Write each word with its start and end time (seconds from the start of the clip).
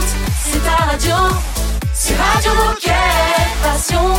C'est 0.00 0.62
ta 0.64 0.84
radio. 0.84 1.14
C'est 1.92 2.14
Radio 2.16 2.52
Moquette. 2.54 2.92
Passion, 3.62 4.14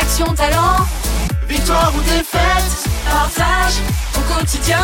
action, 0.00 0.34
talent. 0.34 0.86
Victoire 1.48 1.92
ou 1.96 2.00
défaite, 2.02 2.88
partage 3.08 3.74
au 4.16 4.34
quotidien 4.34 4.82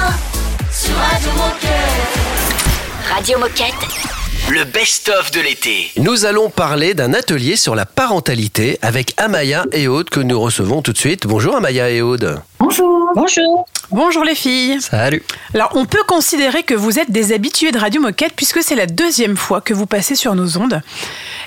sur 0.70 0.94
Radio 0.96 1.30
Moquette. 1.32 3.14
Radio 3.14 3.38
Moquette. 3.38 4.12
Le 4.50 4.64
best-of 4.64 5.30
de 5.30 5.40
l'été. 5.40 5.90
Nous 5.96 6.24
allons 6.24 6.50
parler 6.50 6.94
d'un 6.94 7.14
atelier 7.14 7.56
sur 7.56 7.74
la 7.74 7.86
parentalité 7.86 8.78
avec 8.82 9.14
Amaya 9.16 9.64
et 9.72 9.88
Aude 9.88 10.10
que 10.10 10.20
nous 10.20 10.40
recevons 10.40 10.82
tout 10.82 10.92
de 10.92 10.98
suite. 10.98 11.26
Bonjour 11.26 11.56
Amaya 11.56 11.88
et 11.90 12.02
Aude. 12.02 12.42
Bonjour. 12.62 13.10
Bonjour. 13.16 13.66
Bonjour 13.90 14.22
les 14.22 14.36
filles. 14.36 14.80
Salut. 14.80 15.24
Alors, 15.52 15.72
on 15.74 15.84
peut 15.84 16.04
considérer 16.06 16.62
que 16.62 16.74
vous 16.74 17.00
êtes 17.00 17.10
des 17.10 17.32
habitués 17.32 17.72
de 17.72 17.78
Radio 17.78 18.00
Moquette 18.00 18.34
puisque 18.36 18.62
c'est 18.62 18.76
la 18.76 18.86
deuxième 18.86 19.36
fois 19.36 19.60
que 19.60 19.74
vous 19.74 19.86
passez 19.86 20.14
sur 20.14 20.36
nos 20.36 20.56
ondes. 20.58 20.80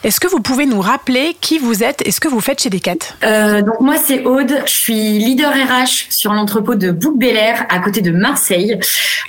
Est-ce 0.04 0.20
que 0.20 0.28
vous 0.28 0.42
pouvez 0.42 0.66
nous 0.66 0.82
rappeler 0.82 1.38
qui 1.40 1.58
vous 1.58 1.84
êtes 1.84 2.06
et 2.06 2.12
ce 2.12 2.20
que 2.20 2.28
vous 2.28 2.42
faites 2.42 2.62
chez 2.62 2.70
Decat? 2.70 2.98
Euh, 3.24 3.62
donc 3.62 3.80
moi 3.80 3.96
c'est 3.96 4.26
Aude, 4.26 4.62
je 4.66 4.72
suis 4.72 5.18
leader 5.20 5.54
RH 5.54 6.08
sur 6.10 6.34
l'entrepôt 6.34 6.76
de 6.76 6.92
Bouc 6.92 7.24
Air 7.24 7.66
à 7.70 7.80
côté 7.80 8.02
de 8.02 8.12
Marseille. 8.12 8.78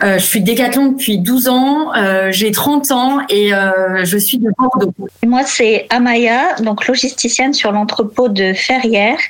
Euh, 0.03 0.19
je 0.19 0.25
suis 0.25 0.41
décathlon 0.41 0.89
depuis 0.89 1.19
12 1.19 1.49
ans, 1.49 1.95
euh, 1.95 2.33
j'ai 2.33 2.51
30 2.51 2.91
ans 2.91 3.21
et 3.29 3.55
euh, 3.55 4.05
je 4.05 4.19
suis 4.19 4.39
de 4.39 4.51
Bordeaux. 4.59 4.93
Et 5.23 5.27
Moi, 5.29 5.43
c'est 5.45 5.87
Amaya, 5.91 6.57
donc 6.57 6.89
logisticienne 6.89 7.55
sur 7.55 7.71
l'entrepôt 7.71 8.29
de 8.29 8.55
Ferrières. 8.55 9.21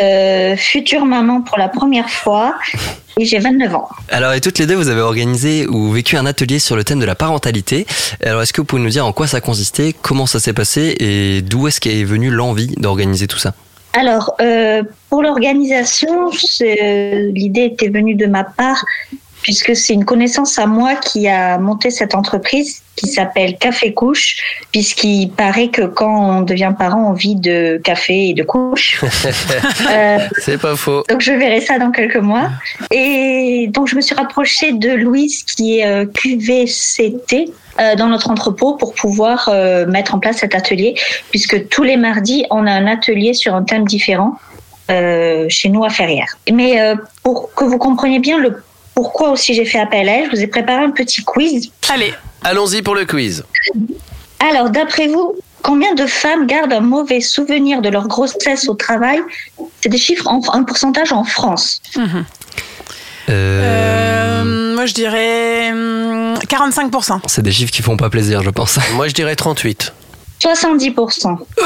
Euh, 0.00 0.56
future 0.56 1.04
maman 1.04 1.42
pour 1.42 1.58
la 1.58 1.68
première 1.68 2.08
fois 2.08 2.54
et 3.18 3.26
j'ai 3.26 3.38
29 3.38 3.74
ans. 3.74 3.88
Alors, 4.08 4.32
et 4.32 4.40
toutes 4.40 4.58
les 4.58 4.66
deux, 4.66 4.74
vous 4.74 4.88
avez 4.88 5.02
organisé 5.02 5.66
ou 5.66 5.90
vécu 5.92 6.16
un 6.16 6.24
atelier 6.24 6.58
sur 6.58 6.76
le 6.76 6.84
thème 6.84 6.98
de 6.98 7.04
la 7.04 7.14
parentalité. 7.14 7.86
Alors, 8.24 8.40
est-ce 8.40 8.54
que 8.54 8.62
vous 8.62 8.64
pouvez 8.64 8.80
nous 8.82 8.88
dire 8.88 9.04
en 9.06 9.12
quoi 9.12 9.26
ça 9.26 9.42
consistait, 9.42 9.94
comment 10.00 10.24
ça 10.24 10.40
s'est 10.40 10.54
passé 10.54 10.96
et 10.98 11.42
d'où 11.42 11.68
est-ce 11.68 11.78
qu'est 11.78 12.04
venue 12.04 12.30
l'envie 12.30 12.68
d'organiser 12.78 13.26
tout 13.26 13.38
ça? 13.38 13.52
Alors, 13.92 14.34
euh, 14.40 14.82
pour 15.10 15.22
l'organisation, 15.22 16.30
c'est- 16.32 17.28
l'idée 17.34 17.64
était 17.64 17.88
venue 17.90 18.14
de 18.14 18.24
ma 18.24 18.44
part 18.44 18.82
puisque 19.42 19.76
c'est 19.76 19.92
une 19.92 20.04
connaissance 20.04 20.58
à 20.58 20.66
moi 20.66 20.94
qui 20.94 21.28
a 21.28 21.58
monté 21.58 21.90
cette 21.90 22.14
entreprise 22.14 22.82
qui 22.96 23.08
s'appelle 23.08 23.56
Café 23.58 23.92
Couche, 23.92 24.36
puisqu'il 24.70 25.30
paraît 25.30 25.68
que 25.68 25.82
quand 25.82 26.38
on 26.38 26.42
devient 26.42 26.72
parent, 26.78 27.10
on 27.10 27.12
vit 27.12 27.36
de 27.36 27.80
café 27.82 28.28
et 28.28 28.34
de 28.34 28.42
couche. 28.42 29.02
Euh, 29.90 30.18
C'est 30.38 30.60
pas 30.60 30.76
faux. 30.76 31.02
Donc 31.08 31.20
je 31.20 31.32
verrai 31.32 31.60
ça 31.60 31.78
dans 31.78 31.90
quelques 31.90 32.16
mois. 32.16 32.50
Et 32.90 33.68
donc 33.72 33.88
je 33.88 33.96
me 33.96 34.00
suis 34.00 34.14
rapprochée 34.14 34.72
de 34.72 34.90
Louise 34.90 35.42
qui 35.42 35.78
est 35.78 35.86
euh, 35.86 36.06
QVCT 36.06 37.50
euh, 37.78 37.96
dans 37.96 38.08
notre 38.08 38.30
entrepôt 38.30 38.76
pour 38.76 38.94
pouvoir 38.94 39.48
euh, 39.48 39.86
mettre 39.86 40.14
en 40.14 40.18
place 40.18 40.38
cet 40.38 40.54
atelier, 40.54 40.94
puisque 41.30 41.68
tous 41.68 41.82
les 41.82 41.96
mardis 41.96 42.44
on 42.50 42.66
a 42.66 42.72
un 42.72 42.86
atelier 42.86 43.34
sur 43.34 43.54
un 43.54 43.62
thème 43.62 43.84
différent 43.84 44.38
euh, 44.90 45.46
chez 45.48 45.68
nous 45.68 45.84
à 45.84 45.90
Ferrières. 45.90 46.36
Mais 46.52 46.80
euh, 46.80 46.96
pour 47.22 47.54
que 47.54 47.64
vous 47.64 47.78
compreniez 47.78 48.18
bien 48.18 48.38
le 48.38 48.62
pourquoi 48.94 49.30
aussi 49.30 49.54
j'ai 49.54 49.64
fait 49.64 49.78
appel 49.78 50.08
à 50.08 50.12
elle, 50.18 50.26
je 50.30 50.36
vous 50.36 50.42
ai 50.42 50.46
préparé 50.46 50.84
un 50.84 50.90
petit 50.90 51.22
quiz. 51.22 51.70
Allez, 51.92 52.12
Allons-y 52.44 52.82
pour 52.82 52.94
le 52.96 53.04
quiz. 53.04 53.44
Alors 54.40 54.68
d'après 54.70 55.06
vous, 55.06 55.36
combien 55.62 55.94
de 55.94 56.06
femmes 56.06 56.46
gardent 56.46 56.72
un 56.72 56.80
mauvais 56.80 57.20
souvenir 57.20 57.80
de 57.80 57.88
leur 57.88 58.08
grossesse 58.08 58.68
au 58.68 58.74
travail? 58.74 59.20
C'est 59.80 59.88
des 59.88 59.98
chiffres, 59.98 60.26
en, 60.26 60.40
un 60.52 60.64
pourcentage 60.64 61.12
en 61.12 61.22
France. 61.24 61.80
Euh, 61.96 62.22
euh, 63.28 64.74
moi 64.74 64.86
je 64.86 64.94
dirais 64.94 65.70
hum, 65.70 66.34
45%. 66.48 67.20
C'est 67.26 67.42
des 67.42 67.52
chiffres 67.52 67.72
qui 67.72 67.82
font 67.82 67.96
pas 67.96 68.10
plaisir, 68.10 68.42
je 68.42 68.50
pense. 68.50 68.78
Moi 68.94 69.06
je 69.08 69.14
dirais 69.14 69.36
38. 69.36 69.92
70%. 70.42 71.36
Oh 71.38 71.64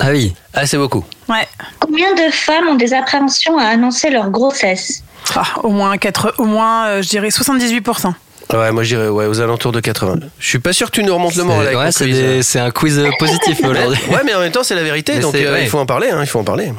Ah 0.00 0.10
oui. 0.10 0.34
ah 0.54 0.66
c'est 0.66 0.78
beaucoup. 0.78 1.04
Ouais. 1.28 1.46
Combien 1.80 2.14
de 2.14 2.30
femmes 2.32 2.68
ont 2.68 2.74
des 2.74 2.94
appréhensions 2.94 3.58
à 3.58 3.64
annoncer 3.64 4.10
leur 4.10 4.30
grossesse 4.30 5.02
Ah, 5.34 5.44
au 5.62 5.68
moins, 5.70 5.96
4, 5.98 6.34
au 6.38 6.44
moins 6.44 6.86
euh, 6.86 7.02
je 7.02 7.08
dirais 7.08 7.28
78%. 7.28 8.12
Ouais, 8.54 8.72
moi 8.72 8.82
je 8.82 8.94
dirais 8.96 9.08
ouais, 9.08 9.26
aux 9.26 9.40
alentours 9.42 9.72
de 9.72 9.80
80. 9.80 10.20
Je 10.38 10.48
suis 10.48 10.58
pas 10.58 10.72
sûr 10.72 10.90
que 10.90 10.96
tu 10.96 11.02
nous 11.04 11.12
remontes 11.12 11.34
le 11.34 11.44
moral 11.44 11.76
ouais, 11.76 11.92
c'est 11.92 12.04
quiz. 12.06 12.16
des- 12.18 12.42
c'est 12.42 12.58
un 12.58 12.70
quiz 12.70 12.98
positif 13.18 13.58
aujourd'hui. 13.62 13.98
Ouais, 14.10 14.20
mais 14.24 14.34
en 14.34 14.40
même 14.40 14.52
temps 14.52 14.62
c'est 14.62 14.74
la 14.74 14.82
vérité, 14.84 15.16
Mais 15.16 15.20
donc 15.20 15.34
euh, 15.34 15.52
ouais. 15.52 15.64
il 15.64 15.68
faut 15.68 15.78
en 15.78 15.84
parler. 15.84 16.08
Hein, 16.08 16.20
il 16.22 16.26
faut 16.26 16.38
en 16.38 16.44
parler. 16.44 16.72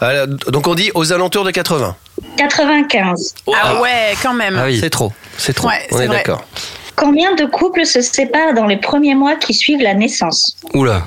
Alors, 0.00 0.26
donc 0.26 0.66
on 0.66 0.74
dit 0.74 0.90
aux 0.94 1.14
alentours 1.14 1.44
de 1.44 1.52
80. 1.52 1.96
95. 2.36 3.34
Ah 3.54 3.80
ouais, 3.80 4.14
quand 4.22 4.34
même. 4.34 4.58
Ah 4.60 4.66
oui. 4.66 4.78
C'est 4.78 4.90
trop. 4.90 5.10
C'est 5.38 5.54
trop. 5.54 5.68
Ouais, 5.68 5.86
on 5.90 5.96
c'est 5.96 6.04
est 6.04 6.06
vrai. 6.06 6.16
d'accord. 6.18 6.44
Combien 6.96 7.34
de 7.34 7.44
couples 7.44 7.84
se 7.86 8.00
séparent 8.00 8.54
dans 8.54 8.66
les 8.66 8.78
premiers 8.78 9.14
mois 9.14 9.36
qui 9.36 9.52
suivent 9.54 9.82
la 9.82 9.94
naissance 9.94 10.56
Oula. 10.74 11.06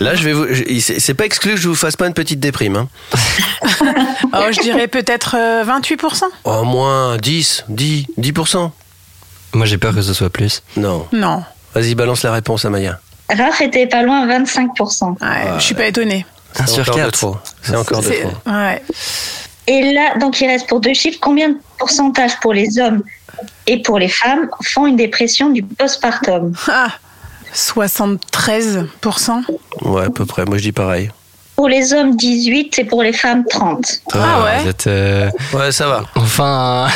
Là, 0.00 0.14
je 0.14 0.22
vais 0.22 0.32
vous. 0.32 0.46
C'est 0.80 1.14
pas 1.14 1.24
exclu 1.26 1.52
que 1.54 1.56
je 1.60 1.68
vous 1.68 1.74
fasse 1.74 1.96
pas 1.96 2.06
une 2.06 2.14
petite 2.14 2.40
déprime. 2.40 2.76
Hein. 2.76 2.88
Oh, 4.32 4.46
je 4.50 4.60
dirais 4.60 4.88
peut-être 4.88 5.36
euh, 5.38 5.64
28%. 5.64 6.22
Au 6.44 6.62
moins 6.64 7.16
10, 7.16 7.64
10, 7.68 8.06
10%. 8.20 8.70
Moi, 9.54 9.66
j'ai 9.66 9.78
peur 9.78 9.94
que 9.94 10.02
ce 10.02 10.12
soit 10.12 10.28
plus. 10.30 10.62
Non. 10.76 11.06
Non, 11.12 11.42
Vas-y, 11.74 11.94
balance 11.94 12.22
la 12.24 12.32
réponse, 12.32 12.64
Amaya. 12.64 13.00
Raph 13.30 13.60
était 13.62 13.86
pas 13.86 14.02
loin, 14.02 14.26
25%. 14.26 15.10
ouais, 15.12 15.18
je 15.58 15.62
suis 15.62 15.74
pas 15.74 15.86
étonnée. 15.86 16.26
Un 16.58 16.66
sur 16.66 16.84
quatre. 16.84 17.12
trop. 17.12 17.36
C'est 17.62 17.74
encore 17.76 18.02
de 18.02 18.08
trop. 18.10 18.52
ouais. 18.52 18.82
Et 19.66 19.92
là, 19.92 20.16
donc 20.18 20.40
il 20.40 20.46
reste 20.46 20.68
pour 20.68 20.80
deux 20.80 20.94
chiffres, 20.94 21.18
combien 21.20 21.50
de 21.50 21.56
pourcentage 21.78 22.38
pour 22.40 22.52
les 22.54 22.78
hommes 22.78 23.02
et 23.66 23.82
pour 23.82 23.98
les 23.98 24.08
femmes 24.08 24.48
font 24.64 24.86
une 24.86 24.96
dépression 24.96 25.50
du 25.50 25.62
postpartum 25.62 26.52
Ah, 26.68 26.92
73%. 27.54 29.42
Ouais, 29.82 30.04
à 30.04 30.10
peu 30.10 30.24
près. 30.26 30.44
Moi, 30.44 30.58
je 30.58 30.62
dis 30.64 30.72
pareil. 30.72 31.10
Pour 31.58 31.68
les 31.68 31.92
hommes, 31.92 32.14
18 32.14 32.78
et 32.78 32.84
pour 32.84 33.02
les 33.02 33.12
femmes, 33.12 33.42
30. 33.50 33.84
Ah 34.12 34.44
ouais 34.44 34.62
Vous 34.62 34.68
êtes, 34.68 34.86
euh, 34.86 35.28
Ouais, 35.52 35.72
ça 35.72 35.88
va. 35.88 36.04
enfin, 36.14 36.86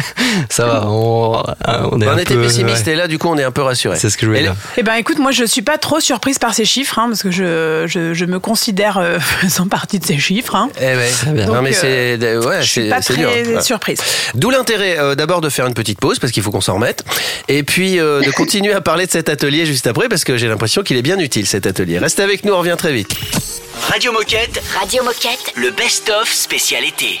ça 0.48 0.64
va. 0.64 0.84
On, 0.86 1.42
on 1.90 2.00
est 2.00 2.06
on 2.06 2.10
un 2.10 2.18
était 2.18 2.34
peu, 2.34 2.42
pessimiste 2.42 2.86
ouais. 2.86 2.92
et 2.92 2.94
là, 2.94 3.08
du 3.08 3.18
coup, 3.18 3.26
on 3.26 3.36
est 3.36 3.42
un 3.42 3.50
peu 3.50 3.62
rassuré. 3.62 3.96
C'est 3.98 4.10
ce 4.10 4.16
que 4.16 4.22
je 4.22 4.26
voulais 4.28 4.38
Et- 4.38 4.44
dire. 4.44 4.54
Eh 4.76 4.84
ben 4.84 4.94
écoute, 4.94 5.18
moi 5.18 5.32
je 5.32 5.42
suis 5.44 5.62
pas 5.62 5.76
trop 5.76 5.98
surprise 5.98 6.38
par 6.38 6.54
ces 6.54 6.64
chiffres, 6.64 7.00
hein, 7.00 7.06
parce 7.08 7.24
que 7.24 7.32
je, 7.32 7.86
je, 7.88 8.14
je 8.14 8.24
me 8.24 8.38
considère 8.38 8.96
euh, 8.98 9.18
faisant 9.40 9.66
partie 9.66 9.98
de 9.98 10.06
ces 10.06 10.18
chiffres. 10.18 10.54
Hein. 10.54 10.68
Eh 10.80 10.84
ouais. 10.84 11.10
bien. 11.32 11.46
Non, 11.46 11.54
Donc, 11.54 11.62
mais 11.64 11.76
euh, 11.84 12.16
c'est 12.20 12.46
ouais, 12.46 12.62
je 12.62 12.68
suis 12.68 12.82
c'est 12.84 12.88
pas 12.90 13.02
c'est 13.02 13.14
très 13.14 13.22
dur. 13.22 13.30
Voilà. 13.44 13.60
surprise. 13.60 13.98
D'où 14.36 14.50
l'intérêt 14.50 15.00
euh, 15.00 15.16
d'abord 15.16 15.40
de 15.40 15.48
faire 15.48 15.66
une 15.66 15.74
petite 15.74 15.98
pause 15.98 16.20
parce 16.20 16.32
qu'il 16.32 16.44
faut 16.44 16.52
qu'on 16.52 16.60
s'en 16.60 16.74
remette 16.74 17.02
et 17.48 17.64
puis 17.64 17.98
euh, 17.98 18.20
de 18.22 18.30
continuer 18.36 18.72
à 18.72 18.80
parler 18.80 19.06
de 19.06 19.10
cet 19.10 19.28
atelier 19.28 19.66
juste 19.66 19.88
après 19.88 20.08
parce 20.08 20.22
que 20.22 20.36
j'ai 20.36 20.46
l'impression 20.46 20.84
qu'il 20.84 20.96
est 20.96 21.02
bien 21.02 21.18
utile 21.18 21.44
cet 21.48 21.66
atelier. 21.66 21.98
Restez 21.98 22.22
avec 22.22 22.44
nous, 22.44 22.52
on 22.52 22.58
revient 22.60 22.76
très 22.78 22.92
vite. 22.92 23.10
Radio 23.90 24.11
Moquette, 24.12 24.62
Radio 24.78 25.02
Moquette. 25.02 25.52
le 25.56 25.70
best-of 25.70 26.30
spécialité. 26.30 27.20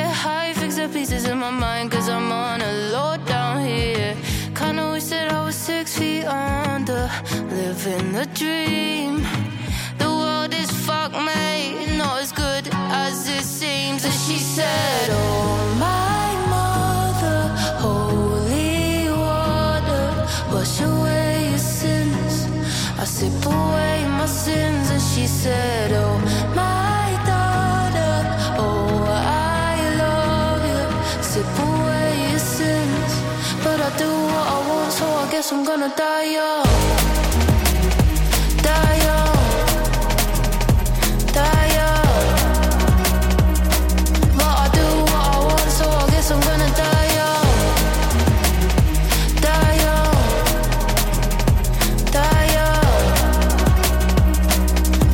my 1.41 1.49
mind, 1.49 1.89
cause 1.91 2.07
I'm 2.07 2.31
on 2.31 2.61
a 2.61 2.71
low 2.93 3.17
down 3.25 3.65
here. 3.65 4.15
Kinda 4.53 4.91
wish 4.91 5.05
that 5.05 5.33
I 5.33 5.43
was 5.43 5.55
six 5.55 5.97
feet 5.97 6.25
under, 6.25 7.09
living 7.49 8.11
the 8.13 8.27
dream. 8.41 9.25
The 9.97 10.09
world 10.21 10.53
is 10.53 10.69
fuck, 10.85 11.11
made, 11.13 11.97
not 11.97 12.21
as 12.21 12.31
good 12.31 12.69
as 12.71 13.27
it 13.27 13.43
seems. 13.43 14.05
And 14.05 14.13
she 14.13 14.37
said, 14.37 15.07
Oh, 15.09 15.55
my 15.87 16.29
mother, 16.53 17.39
holy 17.85 19.09
water, 19.09 20.05
wash 20.53 20.79
away 20.81 21.49
your 21.49 21.65
sins. 21.81 22.35
I 22.99 23.03
sip 23.03 23.43
away 23.47 24.05
my 24.19 24.27
sins, 24.27 24.91
and 24.91 25.01
she 25.01 25.25
said, 25.25 25.91
Oh, 25.91 26.21
guess 35.41 35.51
I'm 35.53 35.63
gonna 35.63 35.89
die 35.97 36.33
young. 36.37 36.65
Die 38.61 38.97
young. 39.07 39.37
Die 41.37 41.67
young. 41.77 42.09
But 44.37 44.55
I 44.63 44.69
do 44.77 44.85
what 45.09 45.23
I 45.33 45.39
want, 45.47 45.71
so 45.79 45.85
I 45.89 46.05
guess 46.11 46.29
I'm 46.29 46.41
gonna 46.41 46.69
die 46.81 47.07
young. 47.17 47.47
Die 49.45 49.73
young. 49.85 50.13
Die 52.17 52.45
young. 52.57 52.85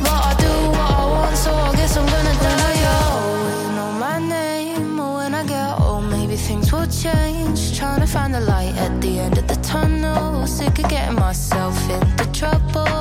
But 0.04 0.20
I 0.28 0.34
do 0.44 0.52
what 0.76 0.90
I 0.90 1.04
want, 1.14 1.36
so 1.38 1.50
I 1.54 1.72
guess 1.76 1.96
I'm 1.96 2.06
gonna 2.14 2.34
die 2.44 2.76
young. 2.86 3.22
When 3.44 3.56
you 3.62 3.70
know 3.78 3.92
my 3.92 4.18
name, 4.18 5.00
or 5.00 5.10
when 5.20 5.34
I 5.34 5.42
get 5.46 5.80
old, 5.80 6.04
maybe 6.04 6.36
things 6.36 6.70
will 6.70 6.86
change. 6.86 7.78
Trying 7.78 8.00
to 8.00 8.06
find 8.06 8.34
the 8.34 8.40
light 8.40 8.74
at 8.76 9.00
the 9.00 9.07
could 10.80 10.90
get 10.90 11.12
myself 11.12 11.76
into 11.90 12.30
trouble. 12.30 12.97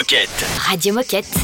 Moquette. 0.00 0.46
Radio 0.66 0.94
Moquette. 0.94 1.39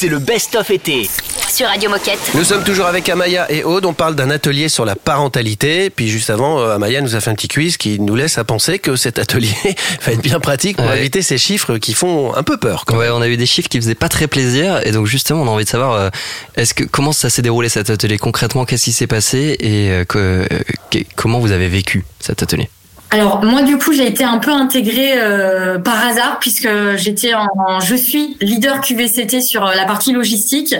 C'est 0.00 0.08
le 0.08 0.18
best-of 0.18 0.70
été. 0.70 1.10
Sur 1.50 1.66
Radio 1.66 1.90
Moquette. 1.90 2.18
Nous 2.34 2.44
sommes 2.44 2.64
toujours 2.64 2.86
avec 2.86 3.06
Amaya 3.10 3.52
et 3.52 3.64
Aude. 3.64 3.84
On 3.84 3.92
parle 3.92 4.14
d'un 4.14 4.30
atelier 4.30 4.70
sur 4.70 4.86
la 4.86 4.96
parentalité. 4.96 5.90
Puis 5.90 6.08
juste 6.08 6.30
avant, 6.30 6.58
euh, 6.58 6.74
Amaya 6.76 7.02
nous 7.02 7.16
a 7.16 7.20
fait 7.20 7.28
un 7.28 7.34
petit 7.34 7.48
quiz 7.48 7.76
qui 7.76 8.00
nous 8.00 8.14
laisse 8.16 8.38
à 8.38 8.44
penser 8.44 8.78
que 8.78 8.96
cet 8.96 9.18
atelier 9.18 9.52
va 10.06 10.12
être 10.12 10.22
bien 10.22 10.40
pratique 10.40 10.78
pour 10.78 10.86
Ouais. 10.86 11.00
éviter 11.00 11.20
ces 11.20 11.36
chiffres 11.36 11.76
qui 11.76 11.92
font 11.92 12.34
un 12.34 12.42
peu 12.42 12.56
peur. 12.56 12.84
quand 12.86 12.94
même. 12.94 13.02
Ouais, 13.02 13.10
on 13.10 13.20
a 13.20 13.28
eu 13.28 13.36
des 13.36 13.44
chiffres 13.44 13.68
qui 13.68 13.78
faisaient 13.78 13.94
pas 13.94 14.08
très 14.08 14.26
plaisir 14.26 14.80
et 14.86 14.92
donc 14.92 15.04
justement 15.06 15.42
on 15.42 15.46
a 15.48 15.50
envie 15.50 15.64
de 15.64 15.68
savoir 15.68 15.92
euh, 15.92 16.08
est-ce 16.56 16.72
que 16.72 16.84
comment 16.84 17.12
ça 17.12 17.28
s'est 17.28 17.42
déroulé 17.42 17.68
cet 17.68 17.90
atelier? 17.90 18.16
Concrètement 18.16 18.64
qu'est-ce 18.64 18.84
qui 18.84 18.92
s'est 18.92 19.06
passé? 19.06 19.54
Et 19.60 19.90
euh, 19.90 20.04
que- 20.06 20.46
euh, 20.50 20.58
que- 20.90 21.00
comment 21.14 21.40
vous 21.40 21.52
avez 21.52 21.68
vécu 21.68 22.06
cet 22.20 22.42
atelier? 22.42 22.70
Alors 23.12 23.44
moi 23.44 23.62
du 23.62 23.76
coup 23.76 23.92
j'ai 23.92 24.06
été 24.06 24.22
un 24.22 24.38
peu 24.38 24.52
intégrée 24.52 25.14
euh, 25.16 25.80
par 25.80 26.06
hasard 26.06 26.38
puisque 26.38 26.68
j'étais 26.94 27.34
en 27.34 27.80
je 27.80 27.96
suis 27.96 28.36
leader 28.40 28.80
QVCT 28.80 29.40
sur 29.40 29.66
euh, 29.66 29.74
la 29.74 29.84
partie 29.84 30.12
logistique 30.12 30.76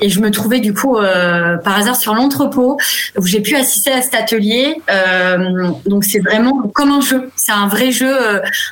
et 0.00 0.08
je 0.08 0.18
me 0.18 0.32
trouvais 0.32 0.58
du 0.58 0.74
coup 0.74 0.96
euh, 0.96 1.58
par 1.58 1.78
hasard 1.78 1.94
sur 1.94 2.12
l'entrepôt 2.14 2.76
où 3.16 3.24
j'ai 3.24 3.40
pu 3.40 3.54
assister 3.54 3.92
à 3.92 4.02
cet 4.02 4.14
atelier. 4.14 4.80
Donc 5.86 6.04
c'est 6.04 6.18
vraiment 6.18 6.62
comme 6.74 6.90
un 6.90 7.00
jeu, 7.00 7.30
c'est 7.36 7.52
un 7.52 7.68
vrai 7.68 7.92
jeu, 7.92 8.16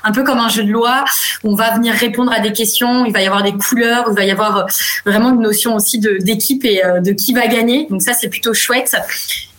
un 0.02 0.12
peu 0.12 0.24
comme 0.24 0.38
un 0.38 0.48
jeu 0.48 0.64
de 0.64 0.70
loi. 0.70 1.04
où 1.44 1.52
On 1.52 1.54
va 1.54 1.74
venir 1.74 1.94
répondre 1.94 2.32
à 2.32 2.40
des 2.40 2.52
questions, 2.52 3.04
il 3.04 3.12
va 3.12 3.20
y 3.20 3.26
avoir 3.26 3.42
des 3.42 3.52
couleurs, 3.52 4.06
il 4.10 4.16
va 4.16 4.24
y 4.24 4.30
avoir 4.30 4.66
vraiment 5.04 5.34
une 5.34 5.42
notion 5.42 5.76
aussi 5.76 5.98
d'équipe 5.98 6.64
et 6.64 6.82
de 7.00 7.12
qui 7.12 7.34
va 7.34 7.46
gagner. 7.46 7.86
Donc 7.90 8.02
ça 8.02 8.14
c'est 8.14 8.28
plutôt 8.28 8.54
chouette. 8.54 8.96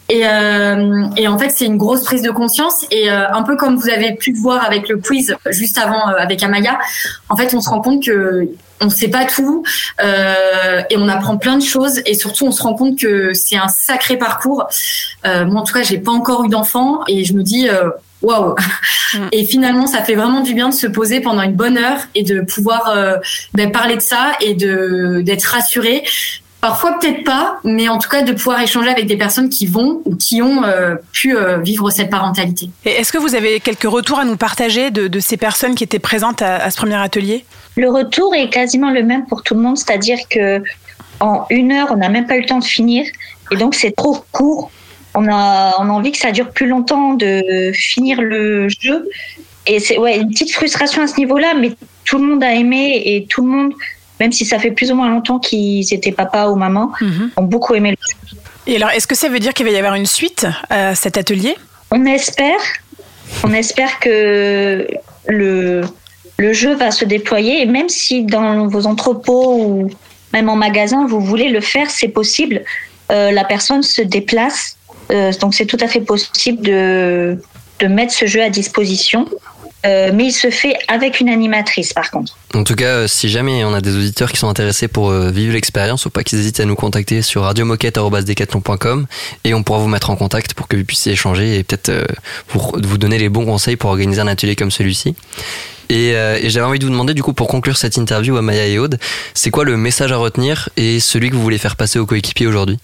Et, 0.10 0.26
euh, 0.26 1.06
et 1.18 1.28
en 1.28 1.38
fait, 1.38 1.50
c'est 1.50 1.66
une 1.66 1.78
grosse 1.78 2.04
prise 2.04 2.22
de 2.22 2.32
conscience. 2.32 2.86
Et 2.92 3.10
euh, 3.10 3.32
un 3.32 3.44
peu 3.44 3.56
comme 3.56 3.76
vous 3.78 3.90
avez 3.90 4.16
pu 4.16 4.34
le 4.34 4.40
voir 4.40 4.66
avec 4.66 4.90
le 4.90 4.98
quiz 4.98 5.36
juste 5.52 5.78
avant 5.78 6.10
euh, 6.10 6.16
avec 6.18 6.44
Amaya, 6.44 6.80
en 7.30 7.38
fait, 7.38 7.54
on 7.54 7.62
se 7.62 7.70
rend 7.70 7.82
compte 7.82 8.04
que 8.04 8.50
on 8.82 8.86
ne 8.86 8.90
sait 8.90 9.10
pas 9.10 9.26
tout 9.26 9.64
euh, 10.02 10.82
et 10.90 10.96
on 10.98 11.10
apprend 11.10 11.38
plein 11.38 11.58
de 11.58 11.64
choses. 11.64 12.02
Et 12.06 12.14
surtout, 12.14 12.46
on 12.46 12.52
se 12.52 12.64
rend 12.64 12.76
compte 12.76 12.98
que 12.98 13.34
c'est 13.34 13.58
un 13.58 13.68
sacré 13.68 14.18
parcours. 14.18 14.68
Euh, 15.26 15.46
moi, 15.46 15.62
en 15.62 15.64
tout 15.64 15.74
cas, 15.74 15.84
j'ai 15.84 15.98
pas 15.98 16.12
encore 16.12 16.46
eu 16.46 16.50
d'enfant 16.50 17.02
et 17.08 17.24
je 17.24 17.34
me 17.34 17.44
dis. 17.44 17.68
Waouh 18.22 18.56
Et 19.32 19.46
finalement, 19.46 19.88
ça 19.88 20.04
fait 20.04 20.16
vraiment 20.16 20.42
du 20.42 20.54
bien 20.54 20.70
de 20.70 20.74
se 20.74 20.88
poser 20.88 21.22
pendant 21.22 21.42
une 21.42 21.54
bonne 21.54 21.78
heure 21.78 22.00
et 22.16 22.24
de 22.24 22.42
pouvoir 22.42 22.90
euh, 22.90 23.18
ben, 23.54 23.72
parler 23.72 23.96
de 23.96 24.02
ça 24.02 24.34
et 24.42 24.56
de 24.56 25.22
d'être 25.22 25.46
rassuré. 25.46 26.04
Parfois 26.62 27.00
peut-être 27.00 27.24
pas, 27.24 27.60
mais 27.64 27.88
en 27.88 28.00
tout 28.00 28.10
cas 28.10 28.22
de 28.22 28.34
pouvoir 28.34 28.62
échanger 28.62 28.90
avec 28.90 29.06
des 29.06 29.16
personnes 29.16 29.50
qui 29.50 29.66
vont 29.66 30.02
ou 30.06 30.16
qui 30.16 30.42
ont 30.42 30.64
euh, 30.66 30.96
pu 31.14 31.36
euh, 31.36 31.58
vivre 31.60 31.90
cette 31.90 32.10
parentalité. 32.10 32.70
Et 32.86 32.90
est-ce 32.90 33.14
que 33.14 33.18
vous 33.18 33.34
avez 33.34 33.62
quelques 33.62 33.84
retours 33.84 34.20
à 34.20 34.26
nous 34.26 34.36
partager 34.36 34.92
de, 34.92 35.08
de 35.08 35.20
ces 35.20 35.38
personnes 35.38 35.76
qui 35.76 35.86
étaient 35.86 36.00
présentes 36.00 36.42
à, 36.42 36.58
à 36.58 36.70
ce 36.70 36.78
premier 36.78 36.96
atelier? 36.96 37.46
Le 37.78 37.90
retour 37.90 38.36
est 38.36 38.50
quasiment 38.50 38.92
le 38.92 39.04
même 39.04 39.26
pour 39.26 39.42
tout 39.42 39.54
le 39.54 39.62
monde, 39.62 39.78
c'est-à-dire 39.78 40.18
que 40.30 40.62
en 41.22 41.46
une 41.50 41.72
heure, 41.72 41.88
on 41.92 41.98
n'a 41.98 42.10
même 42.10 42.28
pas 42.28 42.36
eu 42.36 42.42
le 42.42 42.46
temps 42.46 42.60
de 42.60 42.66
finir, 42.66 43.06
et 43.52 43.56
donc 43.56 43.76
c'est 43.76 43.96
trop 43.96 44.24
court. 44.32 44.72
On 45.16 45.28
a, 45.28 45.76
on 45.80 45.90
a 45.90 45.92
envie 45.92 46.12
que 46.12 46.18
ça 46.18 46.32
dure 46.32 46.50
plus 46.52 46.68
longtemps 46.68 47.14
de 47.14 47.72
finir 47.74 48.22
le 48.22 48.70
jeu, 48.70 49.08
et 49.66 49.80
c'est 49.80 49.98
ouais 49.98 50.18
une 50.18 50.30
petite 50.30 50.52
frustration 50.52 51.02
à 51.02 51.08
ce 51.08 51.18
niveau-là, 51.18 51.54
mais 51.60 51.72
tout 52.06 52.18
le 52.18 52.26
monde 52.26 52.44
a 52.44 52.54
aimé 52.54 53.02
et 53.06 53.26
tout 53.30 53.44
le 53.46 53.50
monde, 53.50 53.74
même 54.20 54.32
si 54.32 54.46
ça 54.46 54.60
fait 54.60 54.72
plus 54.72 54.92
ou 54.92 54.96
moins 54.96 55.10
longtemps 55.10 55.40
qu'ils 55.40 55.94
étaient 55.94 56.12
papa 56.12 56.48
ou 56.48 56.56
maman, 56.56 56.92
ont 57.38 57.44
beaucoup 57.44 57.76
aimé 57.76 57.92
le 57.92 57.98
jeu. 57.98 58.38
Et 58.68 58.76
alors, 58.76 58.92
est-ce 58.92 59.08
que 59.08 59.16
ça 59.16 59.30
veut 59.30 59.40
dire 59.40 59.54
qu'il 59.54 59.66
va 59.66 59.72
y 59.72 59.78
avoir 59.78 59.96
une 59.96 60.06
suite 60.06 60.46
à 60.70 60.94
cet 60.94 61.18
atelier? 61.18 61.56
On 61.92 62.06
espère, 62.06 62.60
on 63.44 63.52
espère 63.54 64.00
que 64.00 64.88
le, 65.28 65.82
le 66.38 66.54
jeu 66.54 66.76
va 66.76 66.92
se 66.92 67.06
déployer 67.06 67.62
et 67.62 67.66
même 67.66 67.90
si 67.90 68.24
dans 68.24 68.68
vos 68.68 68.86
entrepôts 68.86 69.56
ou 69.56 69.90
même 70.34 70.50
en 70.50 70.56
magasin 70.56 71.06
vous 71.08 71.20
voulez 71.20 71.50
le 71.50 71.62
faire, 71.62 71.90
c'est 71.90 72.08
possible. 72.10 72.64
Euh, 73.12 73.32
la 73.32 73.44
personne 73.44 73.82
se 73.82 74.02
déplace, 74.02 74.78
euh, 75.12 75.32
donc 75.42 75.56
c'est 75.56 75.66
tout 75.66 75.80
à 75.82 75.88
fait 75.88 76.02
possible 76.02 76.62
de, 76.62 77.42
de 77.80 77.88
mettre 77.88 78.14
ce 78.14 78.28
jeu 78.28 78.44
à 78.44 78.50
disposition. 78.50 79.28
Euh, 79.86 80.12
mais 80.14 80.26
il 80.26 80.32
se 80.32 80.50
fait 80.50 80.76
avec 80.90 81.20
une 81.22 81.30
animatrice 81.30 81.94
par 81.94 82.12
contre. 82.12 82.38
En 82.54 82.64
tout 82.66 82.76
cas, 82.76 82.86
euh, 82.86 83.08
si 83.08 83.30
jamais 83.30 83.64
on 83.64 83.74
a 83.74 83.80
des 83.80 83.96
auditeurs 83.96 84.32
qui 84.32 84.38
sont 84.38 84.50
intéressés 84.50 84.90
pour 84.90 85.10
euh, 85.10 85.32
vivre 85.32 85.54
l'expérience, 85.54 86.04
faut 86.04 86.10
pas 86.10 86.24
qu'ils 86.24 86.40
hésitent 86.40 86.60
à 86.60 86.66
nous 86.66 86.76
contacter 86.76 87.22
sur 87.22 87.44
radiomoquette.com 87.44 89.08
et 89.46 89.54
on 89.54 89.64
pourra 89.64 89.80
vous 89.80 89.88
mettre 89.88 90.10
en 90.10 90.18
contact 90.18 90.54
pour 90.54 90.68
que 90.68 90.76
vous 90.76 90.84
puissiez 90.84 91.14
échanger 91.14 91.58
et 91.58 91.64
peut-être 91.64 91.90
euh, 91.90 92.04
vous, 92.50 92.74
vous 92.84 92.98
donner 92.98 93.18
les 93.18 93.30
bons 93.30 93.46
conseils 93.46 93.78
pour 93.78 93.90
organiser 93.90 94.20
un 94.20 94.28
atelier 94.28 94.58
comme 94.58 94.72
celui-ci. 94.72 95.16
Et, 95.92 96.10
et 96.10 96.52
j'avais 96.52 96.68
envie 96.68 96.78
de 96.78 96.86
vous 96.86 96.92
demander 96.92 97.16
du 97.16 97.24
coup 97.24 97.34
pour 97.34 97.48
conclure 97.48 97.76
cette 97.76 97.98
interview 97.98 98.38
à 98.38 98.44
Maya 98.44 98.68
et 98.68 98.78
Aude, 98.78 99.00
c'est 99.34 99.50
quoi 99.50 99.64
le 99.64 99.76
message 99.76 100.12
à 100.12 100.18
retenir 100.18 100.70
et 100.78 101.00
celui 101.00 101.32
que 101.32 101.36
vous 101.36 101.42
voulez 101.42 101.58
faire 101.58 101.76
passer 101.76 101.98
aux 101.98 102.06
coéquipiers 102.06 102.46
aujourd'hui? 102.46 102.78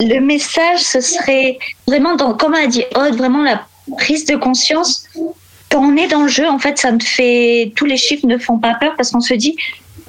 Le 0.00 0.20
message, 0.20 0.80
ce 0.80 1.02
serait 1.02 1.58
vraiment, 1.86 2.16
dans, 2.16 2.32
comme 2.32 2.54
a 2.54 2.66
dit 2.66 2.84
Aude, 2.94 3.16
vraiment 3.16 3.42
la 3.42 3.66
prise 3.98 4.24
de 4.24 4.36
conscience. 4.36 5.04
Quand 5.70 5.80
on 5.80 5.96
est 5.96 6.08
dans 6.08 6.22
le 6.22 6.28
jeu, 6.28 6.48
en 6.48 6.58
fait, 6.58 6.78
ça 6.78 6.92
ne 6.92 7.00
fait, 7.00 7.72
tous 7.76 7.86
les 7.86 7.96
chiffres 7.96 8.26
ne 8.26 8.38
font 8.38 8.58
pas 8.58 8.74
peur 8.74 8.94
parce 8.96 9.10
qu'on 9.10 9.20
se 9.20 9.34
dit, 9.34 9.56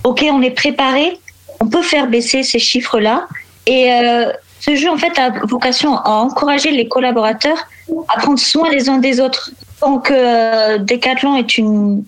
ok, 0.04 0.26
on 0.32 0.42
est 0.42 0.52
préparé, 0.52 1.20
on 1.60 1.68
peut 1.68 1.82
faire 1.82 2.08
baisser 2.08 2.44
ces 2.44 2.60
chiffres-là. 2.60 3.28
Et 3.66 3.92
euh, 3.92 4.32
ce 4.60 4.76
jeu, 4.76 4.90
en 4.90 4.98
fait, 4.98 5.18
a 5.20 5.30
vocation 5.46 5.98
à 5.98 6.12
encourager 6.12 6.72
les 6.72 6.88
collaborateurs 6.88 7.68
à 8.10 8.20
prendre 8.20 8.40
soin 8.40 8.70
les 8.70 8.90
uns 8.90 8.98
des 8.98 9.20
autres. 9.20 9.52
Donc, 9.82 10.12
euh, 10.12 10.78
Decathlon 10.78 11.36
est 11.36 11.58
une 11.58 12.04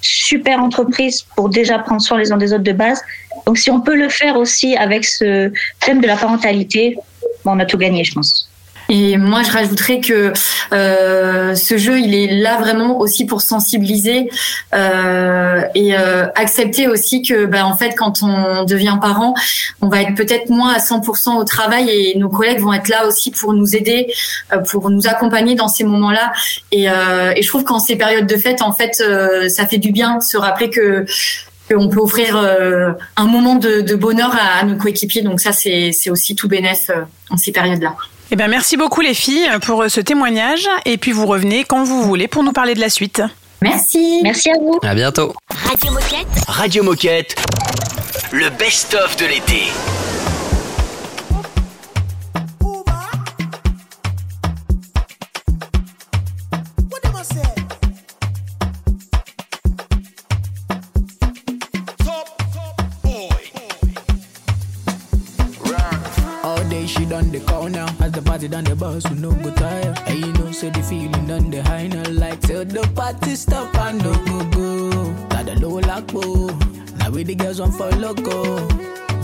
super 0.00 0.62
entreprise 0.62 1.24
pour 1.36 1.48
déjà 1.48 1.78
prendre 1.78 2.00
soin 2.00 2.18
les 2.18 2.32
uns 2.32 2.36
des 2.36 2.52
autres 2.52 2.64
de 2.64 2.72
base. 2.72 3.02
Donc, 3.46 3.58
si 3.58 3.70
on 3.70 3.80
peut 3.80 3.96
le 3.96 4.08
faire 4.08 4.36
aussi 4.36 4.76
avec 4.76 5.04
ce 5.04 5.52
thème 5.80 6.00
de 6.00 6.06
la 6.06 6.16
parentalité, 6.16 6.96
bon, 7.44 7.52
on 7.52 7.58
a 7.58 7.66
tout 7.66 7.78
gagné, 7.78 8.04
je 8.04 8.14
pense. 8.14 8.39
Et 8.90 9.16
moi, 9.16 9.44
je 9.44 9.52
rajouterais 9.52 10.00
que 10.00 10.32
euh, 10.72 11.54
ce 11.54 11.78
jeu, 11.78 12.00
il 12.00 12.12
est 12.12 12.40
là 12.42 12.58
vraiment 12.58 12.98
aussi 12.98 13.24
pour 13.24 13.40
sensibiliser 13.40 14.28
euh, 14.74 15.62
et 15.76 15.96
euh, 15.96 16.26
accepter 16.34 16.88
aussi 16.88 17.22
que, 17.22 17.46
ben, 17.46 17.64
en 17.64 17.76
fait, 17.76 17.94
quand 17.96 18.24
on 18.24 18.64
devient 18.64 18.98
parent, 19.00 19.34
on 19.80 19.88
va 19.88 20.02
être 20.02 20.16
peut-être 20.16 20.50
moins 20.50 20.72
à 20.72 20.78
100% 20.78 21.36
au 21.36 21.44
travail 21.44 21.88
et 21.88 22.18
nos 22.18 22.28
collègues 22.28 22.58
vont 22.58 22.72
être 22.72 22.88
là 22.88 23.06
aussi 23.06 23.30
pour 23.30 23.52
nous 23.52 23.76
aider, 23.76 24.12
euh, 24.52 24.58
pour 24.58 24.90
nous 24.90 25.06
accompagner 25.06 25.54
dans 25.54 25.68
ces 25.68 25.84
moments-là. 25.84 26.32
Et, 26.72 26.90
euh, 26.90 27.32
et 27.36 27.42
je 27.42 27.48
trouve 27.48 27.62
qu'en 27.62 27.78
ces 27.78 27.94
périodes 27.94 28.26
de 28.26 28.36
fête, 28.36 28.60
en 28.60 28.72
fait, 28.72 29.00
euh, 29.00 29.48
ça 29.48 29.68
fait 29.68 29.78
du 29.78 29.92
bien 29.92 30.18
de 30.18 30.22
se 30.22 30.36
rappeler 30.36 30.68
que 30.68 31.06
qu'on 31.70 31.88
peut 31.88 32.00
offrir 32.00 32.36
un 32.36 33.26
moment 33.26 33.54
de, 33.54 33.80
de 33.80 33.94
bonheur 33.94 34.34
à, 34.34 34.58
à 34.58 34.64
nos 34.64 34.74
coéquipiers. 34.74 35.22
Donc 35.22 35.40
ça, 35.40 35.52
c'est 35.52 36.10
aussi 36.10 36.34
tout 36.34 36.48
bénéf 36.48 36.90
en 37.30 37.36
ces 37.36 37.52
périodes-là. 37.52 37.94
Eh 38.32 38.36
bien, 38.36 38.46
merci 38.46 38.76
beaucoup 38.76 39.00
les 39.00 39.14
filles 39.14 39.48
pour 39.62 39.84
ce 39.88 40.00
témoignage 40.00 40.68
et 40.84 40.98
puis 40.98 41.10
vous 41.10 41.26
revenez 41.26 41.64
quand 41.64 41.82
vous 41.82 42.02
voulez 42.02 42.28
pour 42.28 42.44
nous 42.44 42.52
parler 42.52 42.74
de 42.74 42.80
la 42.80 42.88
suite. 42.88 43.22
Merci. 43.60 44.20
Merci 44.22 44.50
à 44.50 44.54
vous. 44.60 44.78
À 44.82 44.94
bientôt. 44.94 45.34
Radio 45.68 45.90
Moquette. 45.92 46.28
Radio 46.46 46.82
Moquette. 46.84 47.34
Le 48.30 48.48
best-of 48.50 49.16
de 49.16 49.26
l'été. 49.26 49.62
boss, 68.80 69.08
we 69.10 69.18
no 69.18 69.30
go 69.32 69.50
tire. 69.54 69.94
And 70.06 70.18
you 70.18 70.32
know, 70.32 70.50
say 70.52 70.70
the 70.70 70.82
feeling 70.82 71.30
on 71.30 71.50
the 71.50 71.62
high, 71.62 71.86
no 71.86 72.02
like 72.10 72.40
till 72.40 72.64
the 72.64 72.82
party 72.96 73.36
stop 73.36 73.72
and 73.76 74.02
no 74.02 74.12
go 74.24 74.38
go. 74.50 75.12
Got 75.28 75.48
a 75.48 75.54
low 75.60 75.78
lock, 75.78 76.12
Now 76.98 77.10
we 77.10 77.22
the 77.22 77.34
girls 77.34 77.60
want 77.60 77.74
for 77.74 77.90
loco. 77.96 78.66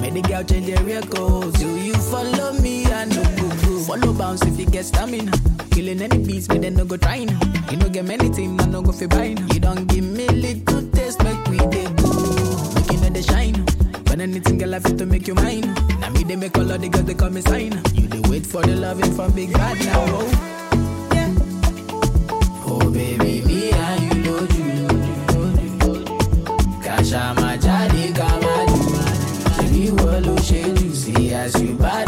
Make 0.00 0.12
the 0.14 0.22
girl 0.22 0.44
change 0.44 0.66
their 0.66 0.84
records. 0.84 1.58
Do 1.58 1.68
you 1.80 1.94
follow 1.94 2.52
me? 2.60 2.84
I 2.86 3.06
no 3.06 3.22
go 3.40 3.48
go. 3.64 3.78
Follow 3.84 4.12
bounce 4.12 4.42
if 4.44 4.60
you 4.60 4.66
get 4.66 4.84
stamina. 4.84 5.32
Killing 5.70 6.02
any 6.02 6.18
beats, 6.18 6.46
but 6.46 6.60
then 6.60 6.74
no 6.74 6.84
go 6.84 6.96
trying. 6.98 7.30
You 7.70 7.78
no 7.78 7.88
get 7.88 8.04
many 8.04 8.28
things, 8.28 8.62
I 8.62 8.66
no 8.66 8.82
go 8.82 8.92
feel 8.92 9.08
buying. 9.08 9.38
You 9.54 9.60
don't 9.60 9.86
give 9.86 10.04
me 10.04 10.28
little 10.28 10.82
taste, 10.90 11.22
make 11.24 11.42
we 11.48 11.58
dey 11.72 11.88
go. 11.96 12.12
Make 12.74 13.12
know 13.12 13.22
shine. 13.22 13.64
When 14.08 14.20
anything 14.20 14.58
girl, 14.58 14.74
I 14.74 14.80
fit 14.80 14.98
to 14.98 15.06
make 15.06 15.26
you 15.26 15.34
mine. 15.34 15.72
Now 16.00 16.10
me 16.10 16.24
they 16.24 16.36
make 16.36 16.56
all 16.58 16.70
of 16.70 16.80
the 16.80 16.88
girls 16.88 17.04
they 17.06 17.14
call 17.14 17.30
me 17.30 17.40
sign. 17.40 17.72
You 17.94 18.08
Wait 18.36 18.44
for 18.44 18.60
the 18.60 18.76
loving 18.76 19.10
from 19.14 19.32
Big 19.32 19.50
Bad 19.50 19.78
now. 19.86 20.04
Oh. 20.08 20.28
Yeah. 21.14 21.32
Oh 22.66 22.90
baby, 22.90 23.40
me 23.46 23.70
and 23.70 24.02
you 24.02 24.14
know 24.24 24.40
you, 24.58 26.04
Kasha 26.82 27.32
majadi 27.34 28.12
kama 28.14 28.54
Jimmy 29.56 29.90
Wolo 29.90 30.36
she 30.42 30.60
juicy 30.74 31.32
as 31.32 31.54
you 31.62 31.72
bad. 31.76 32.05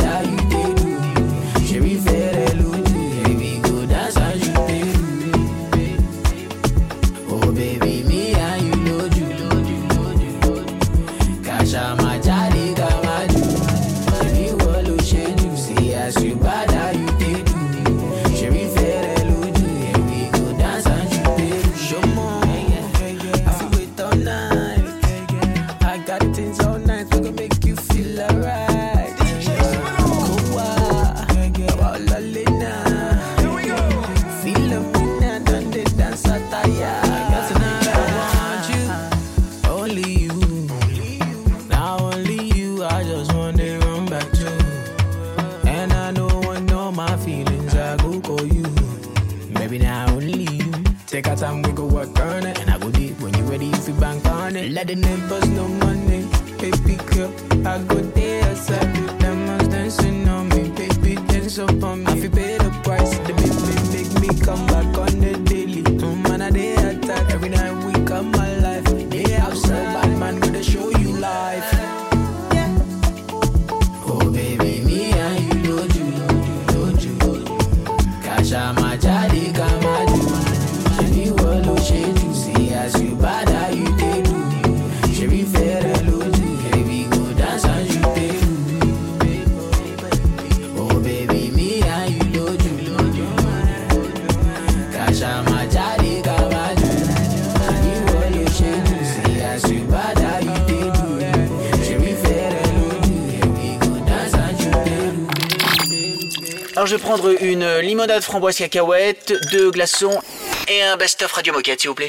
prendre 107.09 107.43
une 107.43 107.79
limonade 107.79 108.23
framboise 108.23 108.59
cacahuète, 108.59 109.33
deux 109.51 109.71
glaçons 109.71 110.21
et 110.69 110.83
un 110.83 110.99
best-of 110.99 111.33
Radio 111.33 111.55
Moquette, 111.55 111.81
s'il 111.81 111.89
vous 111.89 111.95
plaît. 111.95 112.09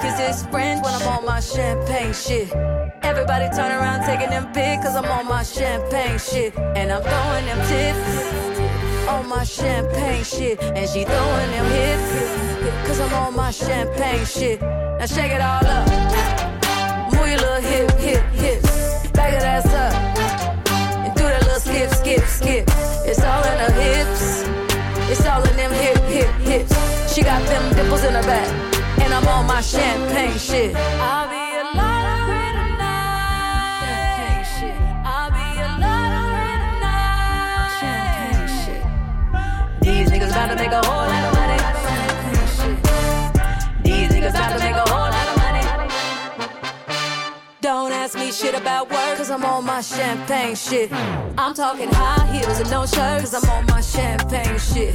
cause 0.00 0.18
it's 0.18 0.42
French 0.46 0.82
when 0.82 0.94
I'm 0.94 1.06
on 1.08 1.24
my 1.24 1.40
champagne 1.40 2.14
shit. 2.14 2.50
Everybody 3.02 3.48
turn 3.54 3.70
around 3.70 4.04
taking 4.06 4.30
them 4.30 4.50
pics 4.52 4.84
cause 4.84 4.96
I'm 4.96 5.04
on 5.04 5.26
my 5.26 5.42
champagne 5.42 6.18
shit. 6.18 6.56
And 6.56 6.90
I'm 6.90 7.02
throwing 7.02 7.46
them 7.46 7.60
tips 7.68 9.08
on 9.08 9.28
my 9.28 9.44
champagne 9.44 10.24
shit. 10.24 10.60
And 10.62 10.88
she 10.88 11.04
throwing 11.04 11.50
them 11.50 11.66
hips 11.76 12.86
cause 12.86 13.00
I'm 13.00 13.12
on 13.14 13.36
my 13.36 13.50
champagne 13.50 14.24
shit. 14.24 14.60
Now 14.62 15.06
shake 15.06 15.32
it 15.32 15.42
all 15.42 15.66
up. 15.66 15.86
Move 17.12 17.28
your 17.28 17.40
little 17.40 17.60
hip, 17.60 17.90
hip, 17.98 18.24
hips. 18.32 19.10
Back 19.10 19.34
it 19.34 19.42
ass 19.42 19.66
up. 19.66 19.92
And 21.04 21.14
do 21.14 21.24
that 21.24 21.42
little 21.42 21.60
skip, 21.60 21.90
skip, 21.90 22.24
skip. 22.24 22.64
It's 23.04 23.22
all 23.22 23.44
in 23.44 23.58
her 23.64 23.72
hips. 23.84 24.44
It's 25.10 25.26
all 25.26 25.42
in 25.42 25.56
them 25.56 25.72
hip, 25.72 25.98
hip, 26.04 26.30
hips. 26.40 27.14
She 27.14 27.22
got 27.22 27.42
them 27.46 27.74
dimples 27.74 28.04
in 28.04 28.14
her 28.14 28.22
back. 28.22 28.79
And 29.10 29.26
I'm 29.26 29.34
on 29.34 29.44
my 29.44 29.60
champagne 29.60 30.38
shit. 30.38 30.76
I'll 30.76 31.26
be 31.26 31.34
a 31.34 31.64
lottery 31.74 32.46
tonight. 32.54 33.82
Champagne 33.82 34.46
shit. 34.54 34.76
I'll 35.04 35.30
be 35.34 35.46
a 35.58 35.70
lottery 35.82 36.54
tonight. 36.62 37.74
Champagne 37.80 38.46
shit. 38.62 38.82
These 39.82 40.10
niggas 40.12 40.30
about 40.30 40.50
to 40.50 40.54
make 40.54 40.70
a 40.70 40.82
whole 40.86 41.06
lot 41.10 41.24
of 41.26 41.32
money. 41.34 41.58
Champagne 41.88 42.50
shit. 42.54 42.78
These 43.82 44.10
niggas 44.12 44.30
about 44.30 44.52
to 44.56 44.62
make 44.62 44.76
a 44.76 44.88
whole 44.88 45.10
lot 45.10 45.26
of 45.26 45.36
money. 45.42 45.64
Don't 47.60 47.90
ask 47.90 48.16
me 48.16 48.30
shit 48.30 48.54
about 48.54 48.90
work, 48.92 49.16
cause 49.16 49.32
I'm 49.32 49.44
on 49.44 49.64
my 49.64 49.80
champagne 49.80 50.54
shit. 50.54 50.92
I'm 51.36 51.52
talking 51.52 51.88
high 51.90 52.30
heels 52.32 52.60
and 52.60 52.70
no 52.70 52.86
shirt, 52.86 53.22
cause 53.22 53.34
I'm 53.34 53.50
on 53.50 53.66
my 53.66 53.80
champagne 53.80 54.56
shit. 54.56 54.94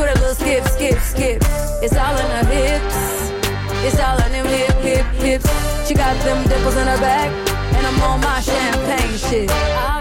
Do 0.00 0.06
that 0.06 0.18
little 0.18 0.34
skip, 0.34 0.64
skip, 0.64 0.98
skip. 1.00 1.42
It's 1.84 1.94
all 1.94 2.16
in 2.16 2.30
her 2.32 2.46
hips. 2.48 3.28
It's 3.84 4.00
all 4.00 4.16
in 4.24 4.32
them 4.32 4.46
hip, 4.46 4.72
hip, 4.80 5.04
hips. 5.20 5.86
She 5.86 5.92
got 5.92 6.16
them 6.24 6.42
dimples 6.48 6.74
in 6.78 6.86
her 6.86 6.96
back. 6.96 7.28
And 7.76 7.86
I'm 7.86 8.00
on 8.00 8.20
my 8.22 8.40
champagne 8.40 9.18
shit. 9.18 9.99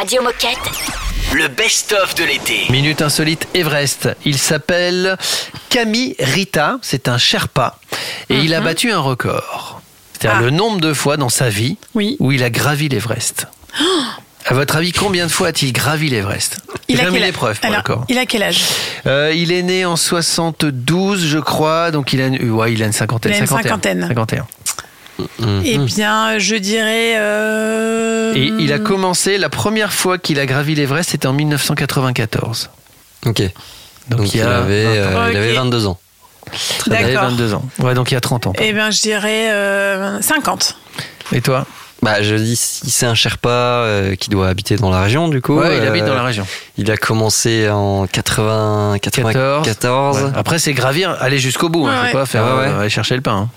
Radio 0.00 0.22
Moquette. 0.22 0.58
Le 1.34 1.48
best-of 1.48 2.14
de 2.14 2.24
l'été. 2.24 2.60
Minute 2.70 3.02
insolite 3.02 3.46
Everest. 3.52 4.08
Il 4.24 4.38
s'appelle 4.38 5.18
Camille 5.68 6.16
Rita, 6.18 6.78
c'est 6.80 7.06
un 7.06 7.18
Sherpa, 7.18 7.76
et 8.30 8.36
il 8.38 8.54
a 8.54 8.62
battu 8.62 8.90
un 8.92 8.98
record. 8.98 9.82
C'est-à-dire 10.18 10.38
Ah. 10.40 10.42
le 10.42 10.50
nombre 10.50 10.80
de 10.80 10.94
fois 10.94 11.18
dans 11.18 11.28
sa 11.28 11.50
vie 11.50 11.76
Oui. 11.94 12.16
où 12.18 12.32
il 12.32 12.42
a 12.42 12.48
gravi 12.48 12.88
l'Everest. 12.88 13.46
À 14.46 14.54
votre 14.54 14.76
avis, 14.76 14.92
combien 14.92 15.26
de 15.26 15.30
fois 15.30 15.48
a-t-il 15.48 15.70
gravi 15.72 16.08
l'Everest? 16.08 16.56
Il 16.88 16.96
J'ai 16.96 17.06
a 17.06 17.10
quel 17.10 17.20
l'épreuve 17.20 17.60
pour 17.60 17.70
Alors. 17.70 18.04
Il 18.08 18.16
a 18.18 18.24
quel 18.24 18.42
âge? 18.42 18.62
Euh, 19.06 19.32
il 19.36 19.52
est 19.52 19.62
né 19.62 19.84
en 19.84 19.96
72, 19.96 21.26
je 21.26 21.38
crois, 21.38 21.90
donc 21.90 22.14
il 22.14 22.22
a 22.22 22.26
une, 22.28 22.50
ouais, 22.50 22.72
il 22.72 22.82
a 22.82 22.86
une 22.86 22.92
cinquantaine. 22.92 23.32
Il 23.32 23.36
a 23.36 23.38
une 23.40 23.46
51, 23.46 23.68
cinquantaine. 23.68 24.06
51. 24.08 24.46
Eh 25.64 25.78
bien, 25.78 26.38
je 26.38 26.56
dirais. 26.56 27.14
euh, 27.16 28.32
Et 28.34 28.52
il 28.58 28.72
a 28.72 28.78
commencé, 28.78 29.38
la 29.38 29.48
première 29.48 29.92
fois 29.92 30.18
qu'il 30.18 30.38
a 30.38 30.46
gravi 30.46 30.74
l'Everest, 30.74 31.10
c'était 31.10 31.26
en 31.28 31.32
1994. 31.32 32.70
Ok. 33.26 33.42
Donc, 34.08 34.32
il, 34.34 34.38
il 34.38 34.42
avait, 34.42 34.84
20 34.84 34.90
ans. 34.90 35.20
euh, 35.20 35.26
il 35.28 35.30
Ok. 35.30 35.36
avait 35.36 35.52
22 35.54 35.86
ans. 35.86 35.98
Il 36.86 36.94
avait 36.94 37.12
D'accord. 37.14 37.30
22 37.30 37.54
ans. 37.54 37.64
Ouais, 37.78 37.94
donc 37.94 38.10
il 38.10 38.14
y 38.14 38.16
a 38.16 38.20
30 38.20 38.46
ans. 38.48 38.52
Eh 38.58 38.72
bien, 38.72 38.90
je 38.90 39.00
dirais 39.00 39.50
euh, 39.52 40.20
50. 40.20 40.76
Et 41.32 41.40
toi? 41.40 41.66
Bah, 42.02 42.22
je 42.22 42.34
dis, 42.34 42.56
si 42.56 42.90
c'est 42.90 43.04
un 43.04 43.14
Sherpa 43.14 43.50
euh, 43.50 44.14
qui 44.16 44.30
doit 44.30 44.48
habiter 44.48 44.76
dans 44.76 44.88
la 44.90 45.02
région, 45.02 45.28
du 45.28 45.42
coup. 45.42 45.58
Ouais, 45.58 45.76
il 45.76 45.84
euh, 45.84 45.88
habite 45.88 46.06
dans 46.06 46.14
la 46.14 46.22
région. 46.22 46.46
Il 46.78 46.90
a 46.90 46.96
commencé 46.96 47.68
en 47.68 48.06
80, 48.06 48.96
94. 49.02 50.16
Ouais. 50.22 50.30
Après, 50.34 50.58
c'est 50.58 50.72
gravir, 50.72 51.14
aller 51.20 51.38
jusqu'au 51.38 51.68
bout. 51.68 51.86
hein. 51.86 51.90
Ouais, 51.90 51.98
Faut 52.10 52.16
ouais. 52.16 52.22
pas 52.22 52.26
faire, 52.26 52.44
Ouais, 52.44 52.52
ouais. 52.52 52.68
euh, 52.68 52.80
aller 52.80 52.88
chercher 52.90 53.16
le 53.16 53.20
pain. 53.20 53.36
hein. 53.36 53.48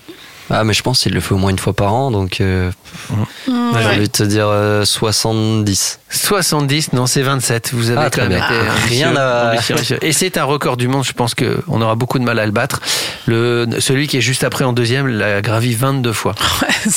Ah, 0.50 0.64
mais 0.64 0.74
je 0.74 0.82
pense 0.82 1.00
qu'il 1.00 1.14
le 1.14 1.20
fait 1.20 1.34
au 1.34 1.38
moins 1.38 1.50
une 1.50 1.58
fois 1.58 1.72
par 1.72 1.94
an, 1.94 2.10
donc 2.10 2.40
euh, 2.40 2.70
j'ai 3.08 3.54
ouais. 3.54 3.86
envie 3.86 4.06
de 4.06 4.12
te 4.12 4.22
dire 4.22 4.46
euh, 4.48 4.84
70. 4.84 6.00
70, 6.14 6.92
non, 6.92 7.06
c'est 7.06 7.22
27. 7.22 7.70
Vous 7.74 7.90
avez 7.90 8.00
Ah, 8.06 8.10
quand 8.10 8.22
même 8.22 8.32
été 8.32 8.42
Ah, 8.50 8.72
rien 8.88 9.16
à- 9.16 9.52
ambitieux, 9.52 9.74
ambitieux. 9.74 9.98
Et 10.02 10.12
c'est 10.12 10.36
un 10.38 10.44
record 10.44 10.76
du 10.76 10.88
monde. 10.88 11.04
Je 11.04 11.12
pense 11.12 11.34
qu'on 11.34 11.80
aura 11.82 11.94
beaucoup 11.96 12.18
de 12.18 12.24
mal 12.24 12.38
à 12.38 12.46
le 12.46 12.52
battre. 12.52 12.80
Le, 13.26 13.66
celui 13.80 14.06
qui 14.06 14.18
est 14.18 14.20
juste 14.22 14.44
après 14.44 14.64
en 14.64 14.72
deuxième 14.72 15.06
l'a 15.06 15.42
gravi 15.42 15.74
22 15.74 16.12
fois. 16.12 16.34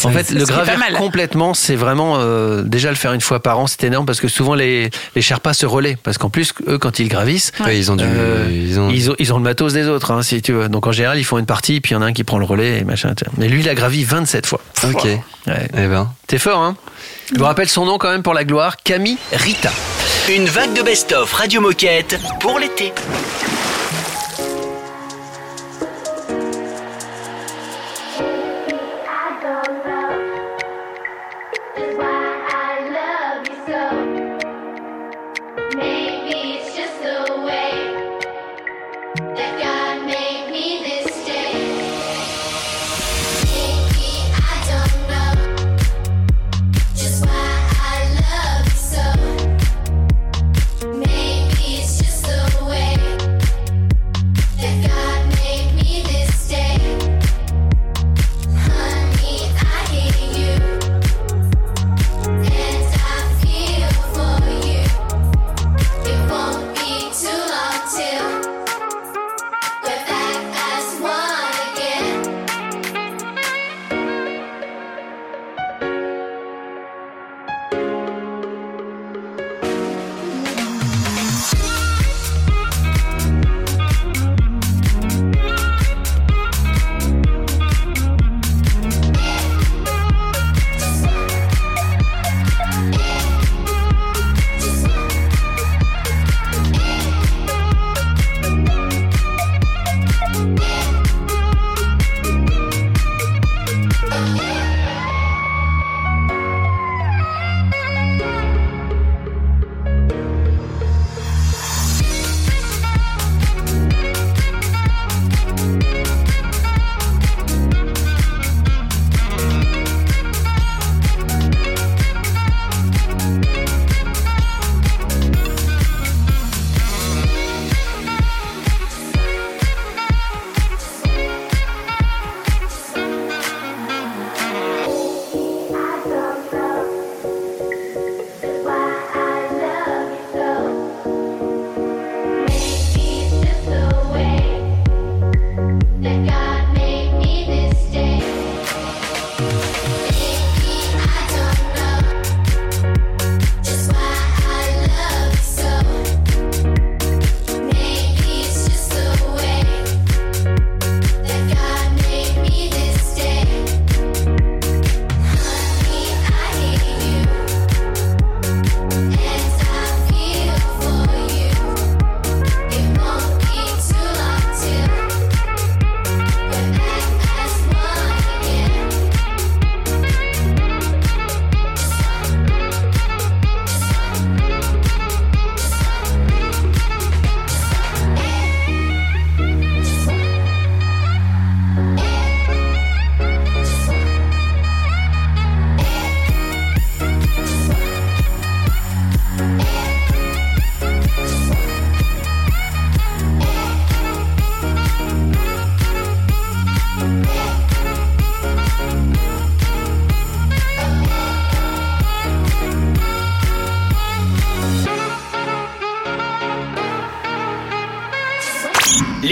En 0.04 0.12
fait, 0.12 0.26
c'est- 0.28 0.34
le 0.36 0.44
gravir 0.46 0.76
complètement, 0.98 1.54
c'est 1.54 1.76
vraiment 1.78 2.16
euh, 2.20 2.62
déjà 2.62 2.90
le 2.90 2.96
faire 2.96 3.14
une 3.14 3.22
fois 3.22 3.42
par 3.42 3.58
an, 3.60 3.68
c'est 3.68 3.84
énorme 3.86 4.06
parce 4.06 4.20
que 4.20 4.28
souvent 4.28 4.54
les 4.54 4.90
les 5.16 5.22
Sherpas 5.22 5.54
se 5.54 5.66
relaient 5.66 5.98
parce 6.04 6.18
qu'en 6.18 6.30
plus 6.30 6.52
eux 6.68 6.78
quand 6.78 7.00
ils 7.00 7.08
gravissent, 7.08 7.54
Ouais, 7.64 7.78
ils 7.78 7.90
ont 7.90 7.96
du, 7.96 8.04
Euh, 8.06 8.48
ils 8.52 8.78
ont, 8.82 8.90
ils 8.90 9.10
ont 9.12 9.16
ils 9.18 9.34
ont 9.34 9.38
le 9.38 9.44
matos 9.44 9.72
des 9.72 9.88
autres, 9.88 10.12
hein, 10.12 10.22
si 10.24 10.42
tu 10.42 10.52
veux. 10.52 10.68
Donc 10.68 10.88
en 10.88 10.92
général 10.92 11.18
ils 11.18 11.24
font 11.24 11.38
une 11.38 11.46
partie, 11.46 11.80
puis 11.80 11.92
il 11.92 11.96
y 11.96 11.98
en 11.98 12.02
a 12.02 12.06
un 12.08 12.12
qui 12.14 12.26
prend 12.26 12.38
le 12.38 12.44
relais 12.46 12.80
et 12.80 12.84
machin. 12.84 13.14
Mais 13.38 13.48
lui 13.48 13.62
il 13.62 13.70
a 13.70 13.76
gravi 13.76 14.04
27 14.04 14.46
fois. 14.46 14.60
Ok. 14.84 15.06
Ouais. 15.06 15.20
Eh 15.78 15.88
ben. 15.88 16.12
T'es 16.28 16.38
fort, 16.38 16.60
hein 16.62 16.76
Je 17.34 17.40
vous 17.40 17.46
rappelle 17.46 17.70
son 17.70 17.86
nom 17.86 17.98
quand 17.98 18.10
même 18.12 18.24
pour 18.24 18.34
la 18.34 18.44
gloire, 18.44 18.76
Camille 18.84 19.07
Rita. 19.32 19.72
Une 20.28 20.46
vague 20.46 20.74
de 20.74 20.82
best-of 20.82 21.32
Radio 21.32 21.62
Moquette 21.62 22.20
pour 22.42 22.60
l'été. 22.60 22.92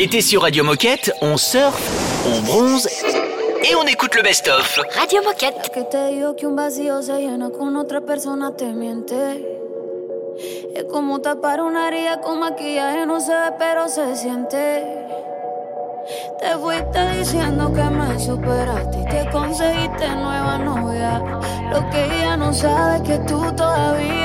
L'été 0.06 0.22
sur 0.22 0.44
Radio 0.44 0.64
Moquette, 0.64 1.12
on 1.20 1.36
surfe, 1.36 1.82
on 2.28 2.40
bronze 2.44 2.88
y 3.64 3.74
on 3.74 3.88
écoute 3.88 4.14
le 4.14 4.22
best-of. 4.22 4.80
Radio 4.96 5.24
Moquette. 5.24 5.72
Es 5.76 5.90
te 5.90 6.08
digo 6.10 6.36
que 6.36 6.46
un 6.46 6.56
vacío 6.56 7.02
se 7.02 7.22
llena 7.22 7.50
con 7.50 7.76
otra 7.76 8.02
persona 8.02 8.56
te 8.56 8.72
miente. 8.72 9.16
Es 10.76 10.84
como 10.84 11.22
tapar 11.22 11.60
una 11.60 11.88
herida 11.88 12.22
con 12.22 12.40
maquillaje, 12.40 13.08
no 13.08 13.20
se 13.20 13.32
ve, 13.32 13.54
pero 13.58 13.90
se 13.90 14.16
siente. 14.16 14.84
Te 16.40 16.56
fuiste 16.62 17.18
diciendo 17.18 17.74
que 17.74 17.84
me 17.86 18.20
superaste 18.20 19.00
y 19.00 19.06
que 19.06 19.28
conseguiste 19.32 20.08
nueva 20.08 20.60
novia. 20.60 21.18
Lo 21.72 21.90
que 21.90 22.06
ella 22.06 22.38
no 22.38 22.54
sabe 22.54 22.98
es 22.98 23.02
que 23.02 23.18
tú 23.26 23.42
todavía 23.56 24.25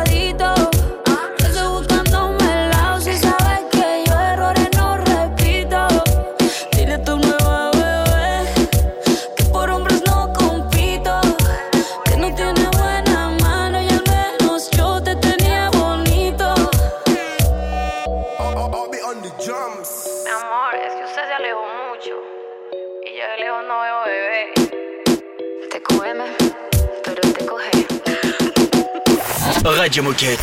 Radio 29.63 30.01
Moquette. 30.01 30.41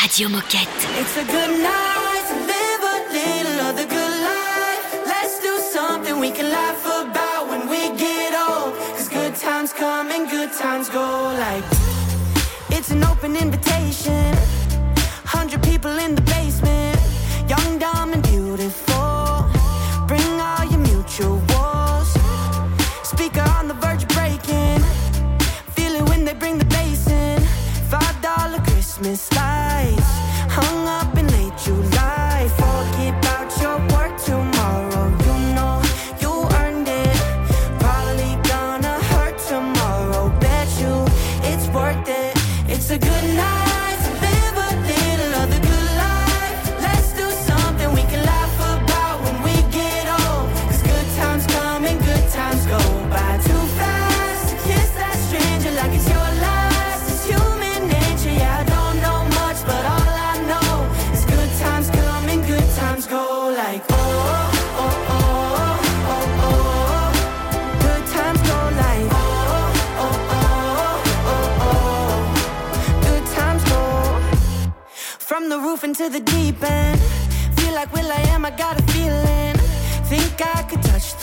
Radio 0.00 0.28
Moquette. 0.28 0.86
It's 1.00 1.16
a 1.16 1.24
good 1.24 1.60
live 1.60 2.30
a 2.30 3.12
little 3.12 3.60
of 3.66 3.76
the 3.76 3.84
good 3.84 4.14
life. 4.22 5.06
Let's 5.06 5.40
do 5.40 5.58
something 5.58 6.20
we 6.20 6.30
can 6.30 6.50
laugh 6.50 6.80
about 6.86 7.48
when 7.48 7.68
we 7.68 7.90
get 7.98 8.32
old. 8.32 8.74
Cause 8.96 9.08
good 9.08 9.34
times 9.34 9.72
come 9.72 10.12
and 10.12 10.30
good 10.30 10.52
times 10.52 10.88
go 10.88 11.34
like 11.38 11.64
it's 12.70 12.90
an 12.90 13.02
open 13.02 13.34
invitation. 13.34 14.36
Hundred 15.24 15.60
people 15.64 15.98
in 15.98 16.14
the 16.14 16.22
basement, 16.22 17.00
young, 17.48 17.78
dumb, 17.80 18.12
and 18.12 18.22
beautiful. 18.22 18.83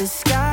the 0.02 0.08
sky. 0.08 0.51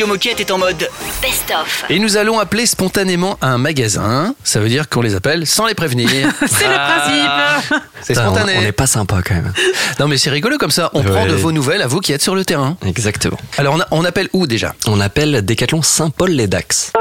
Radio 0.00 0.14
Moquette 0.14 0.40
est 0.40 0.50
en 0.50 0.56
mode 0.56 0.88
Best-of. 1.20 1.84
Et 1.90 1.98
nous 1.98 2.16
allons 2.16 2.38
appeler 2.38 2.64
spontanément 2.64 3.36
un 3.42 3.58
magasin. 3.58 4.34
Ça 4.44 4.58
veut 4.58 4.70
dire 4.70 4.88
qu'on 4.88 5.02
les 5.02 5.14
appelle 5.14 5.46
sans 5.46 5.66
les 5.66 5.74
prévenir. 5.74 6.08
C'est 6.46 6.66
le 6.66 7.68
principe. 7.68 7.82
C'est 8.00 8.14
spontané. 8.14 8.54
On 8.56 8.62
n'est 8.62 8.72
pas 8.72 8.86
sympa 8.86 9.16
quand 9.22 9.34
même. 9.34 9.52
Non 9.98 10.08
mais 10.08 10.16
c'est 10.16 10.30
rigolo 10.30 10.56
comme 10.56 10.70
ça. 10.70 10.88
On 10.94 11.02
Ouais. 11.02 11.10
prend 11.10 11.26
de 11.26 11.34
vos 11.34 11.52
nouvelles 11.52 11.82
à 11.82 11.86
vous 11.86 12.00
qui 12.00 12.14
êtes 12.14 12.22
sur 12.22 12.34
le 12.34 12.46
terrain. 12.46 12.78
Exactement. 12.86 13.36
Alors 13.58 13.74
on, 13.74 13.80
a- 13.80 13.86
on 13.90 14.02
appelle 14.06 14.30
où 14.32 14.46
déjà? 14.46 14.74
On 14.86 15.00
appelle 15.00 15.44
Décathlon 15.44 15.82
Saint-Paul-les-Dax. 15.82 16.94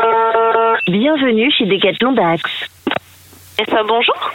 Bienvenue 0.87 1.49
chez 1.57 1.67
Decathlon 1.67 2.11
Dax. 2.11 2.41
Et 3.59 3.65
ça, 3.71 3.77
bonjour 3.87 4.31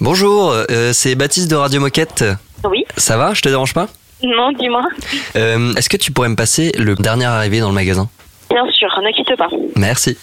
Bonjour, 0.00 0.52
euh, 0.70 0.94
c'est 0.94 1.14
Baptiste 1.14 1.50
de 1.50 1.56
Radio 1.56 1.78
Moquette. 1.82 2.24
Oui. 2.64 2.86
Ça 2.96 3.18
va? 3.18 3.34
Je 3.34 3.42
te 3.42 3.50
dérange 3.50 3.74
pas? 3.74 3.86
Non, 4.22 4.52
dis-moi. 4.52 4.82
Euh, 5.36 5.74
Est-ce 5.74 5.88
que 5.88 5.96
tu 5.96 6.12
pourrais 6.12 6.28
me 6.28 6.36
passer 6.36 6.72
le 6.78 6.94
dernier 6.96 7.24
arrivé 7.26 7.60
dans 7.60 7.68
le 7.68 7.74
magasin? 7.74 8.08
Bien 8.50 8.64
sûr, 8.72 8.88
ne 9.02 9.12
quitte 9.14 9.36
pas. 9.36 9.48
Merci. 9.76 10.16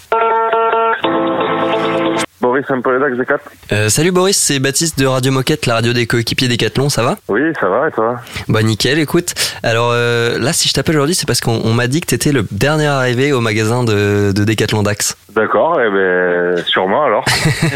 Boris 2.42 2.66
Saint-Paul-Dax, 2.68 3.16
D4 3.18 3.38
Euh, 3.72 3.90
salut 3.90 4.12
Boris, 4.12 4.38
c'est 4.38 4.60
Baptiste 4.60 5.00
de 5.00 5.06
Radio 5.08 5.32
Moquette, 5.32 5.66
la 5.66 5.76
radio 5.76 5.94
des 5.94 6.06
coéquipiers 6.06 6.48
Décathlon, 6.48 6.90
ça 6.90 7.02
va? 7.02 7.16
Oui, 7.28 7.42
ça 7.60 7.70
va 7.70 7.88
et 7.88 7.92
toi? 7.92 8.18
Bah 8.50 8.62
nickel, 8.62 9.00
écoute. 9.00 9.34
Alors 9.64 9.90
euh, 9.94 10.38
là, 10.38 10.54
si 10.54 10.68
je 10.68 10.74
t'appelle 10.74 10.96
aujourd'hui, 10.96 11.16
c'est 11.16 11.26
parce 11.26 11.40
qu'on 11.40 11.62
on 11.64 11.74
m'a 11.74 11.88
dit 11.88 12.02
que 12.02 12.08
t'étais 12.08 12.32
le 12.32 12.46
dernier 12.52 12.86
arrivé 12.88 13.32
au 13.34 13.42
magasin 13.42 13.84
de, 13.84 14.32
de 14.36 14.44
Décathlon 14.44 14.84
Dax. 14.84 15.18
D'accord, 15.34 15.80
et 15.82 15.90
ben 15.90 16.64
sûrement 16.66 17.06
alors. 17.06 17.26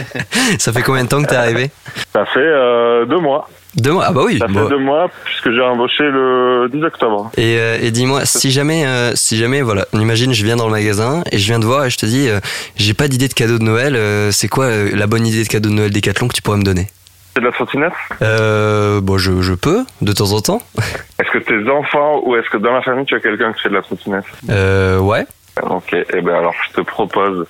Ça 0.60 0.72
fait 0.74 0.82
combien 0.84 1.04
de 1.04 1.10
temps 1.10 1.22
que 1.24 1.28
t'es 1.30 1.36
arrivé? 1.36 1.72
Ça 2.14 2.26
fait 2.26 2.40
euh, 2.40 3.06
deux 3.06 3.20
mois. 3.20 3.50
Deux 3.82 3.92
mois 3.94 4.06
Ah 4.08 4.12
bah 4.12 4.22
oui. 4.26 4.38
Ça 4.39 4.48
fait 4.48 4.54
bon. 4.54 4.68
deux 4.70 4.78
mois 4.78 5.10
puisque 5.26 5.52
j'ai 5.52 5.62
embauché 5.62 6.04
le 6.04 6.68
10 6.72 6.84
octobre. 6.84 7.32
Et, 7.38 7.58
euh, 7.60 7.77
et 7.82 7.92
dis-moi, 7.92 8.25
si 8.25 8.52
jamais, 8.52 8.86
euh, 8.86 9.12
si 9.15 9.38
jamais, 9.38 9.62
voilà, 9.62 9.86
imagine, 9.94 10.34
je 10.34 10.44
viens 10.44 10.56
dans 10.56 10.65
le 10.65 10.71
magasin 10.71 11.23
et 11.32 11.38
je 11.38 11.46
viens 11.46 11.60
te 11.60 11.65
voir 11.65 11.86
et 11.86 11.90
je 11.90 11.98
te 11.98 12.06
dis, 12.06 12.27
euh, 12.30 12.40
j'ai 12.77 12.94
pas 12.94 13.08
d'idée 13.08 13.27
de 13.27 13.34
cadeau 13.34 13.58
de 13.58 13.63
Noël. 13.63 13.96
euh, 13.96 14.32
c'est 14.32 14.48
quoi 14.48 14.69
la 14.94 15.08
bonne 15.08 15.25
idée 15.25 15.44
de 15.44 15.48
cadeau 15.48 15.69
de 15.69 15.73
Noël 15.75 15.92
Décathlon 15.92 16.27
que 16.27 16.34
tu 16.34 16.42
pourrais 16.42 16.58
me 16.58 16.63
donner? 16.63 16.88
C'est 17.36 17.42
de 17.42 17.46
la 17.46 17.52
trottinette? 17.52 17.94
Euh, 18.21 19.02
Bon, 19.02 19.17
je, 19.17 19.42
je 19.42 19.54
peux, 19.54 19.86
de 20.02 20.12
temps 20.12 20.32
en 20.34 20.42
temps. 20.42 20.62
Est-ce 21.19 21.30
que 21.32 21.38
tes 21.40 21.69
enfants 21.69 22.21
ou 22.25 22.36
est-ce 22.36 22.50
que 22.50 22.58
dans 22.58 22.73
la 22.73 22.82
famille 22.82 23.06
tu 23.06 23.15
as 23.15 23.19
quelqu'un 23.19 23.54
qui 23.54 23.62
fait 23.62 23.69
de 23.69 23.75
la 23.75 23.82
trottinette? 23.82 24.25
Euh, 24.50 24.98
ouais. 25.00 25.25
Ok, 25.62 25.94
et 25.94 26.21
ben 26.21 26.36
alors 26.36 26.54
je 26.69 26.73
te 26.75 26.82
propose 26.82 27.46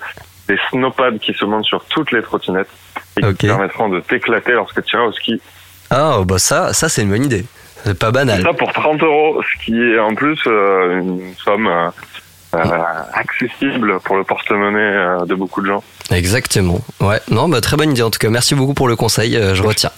des 0.48 0.58
snowpads 0.72 1.20
qui 1.22 1.34
se 1.34 1.46
montent 1.46 1.66
sur 1.66 1.84
toutes 1.86 2.12
les 2.12 2.22
trottinettes 2.24 2.68
et 3.18 3.22
qui 3.22 3.34
te 3.36 3.46
permettront 3.48 3.88
de 3.90 4.00
t'éclater 4.00 4.54
lorsque 4.54 4.84
tu 4.84 4.96
iras 4.96 5.06
au 5.06 5.12
ski. 5.14 5.40
Ah, 5.92 6.20
bah 6.26 6.40
ça, 6.40 6.74
ça 6.74 6.90
c'est 6.90 7.02
une 7.02 7.10
bonne 7.10 7.26
idée. 7.26 7.46
C'est 7.86 7.98
pas 7.98 8.12
banal. 8.12 8.42
Ça 8.42 8.54
pour 8.54 8.72
30 8.74 9.02
euros, 9.04 9.42
ce 9.42 9.66
qui 9.66 9.74
est 9.82 10.00
en 10.00 10.14
plus 10.14 10.38
euh, 10.48 11.00
une 11.00 11.34
somme 11.44 11.68
euh, 11.68 11.90
euh, 12.56 12.60
accessible 13.14 14.00
pour 14.04 14.18
le 14.18 14.24
porte-monnaie 14.24 15.26
de 15.26 15.36
beaucoup 15.36 15.62
de 15.62 15.68
gens. 15.68 15.84
Exactement. 16.12 16.80
Ouais. 17.00 17.20
Non, 17.32 17.48
bah 17.48 17.62
très 17.62 17.78
bonne 17.78 17.92
idée 17.92 18.02
en 18.02 18.10
tout 18.10 18.20
cas. 18.20 18.30
Merci 18.30 18.56
beaucoup 18.56 18.74
pour 18.74 18.88
le 18.88 18.96
conseil. 18.96 19.34
je 19.54 19.64
retiens. 19.64 19.92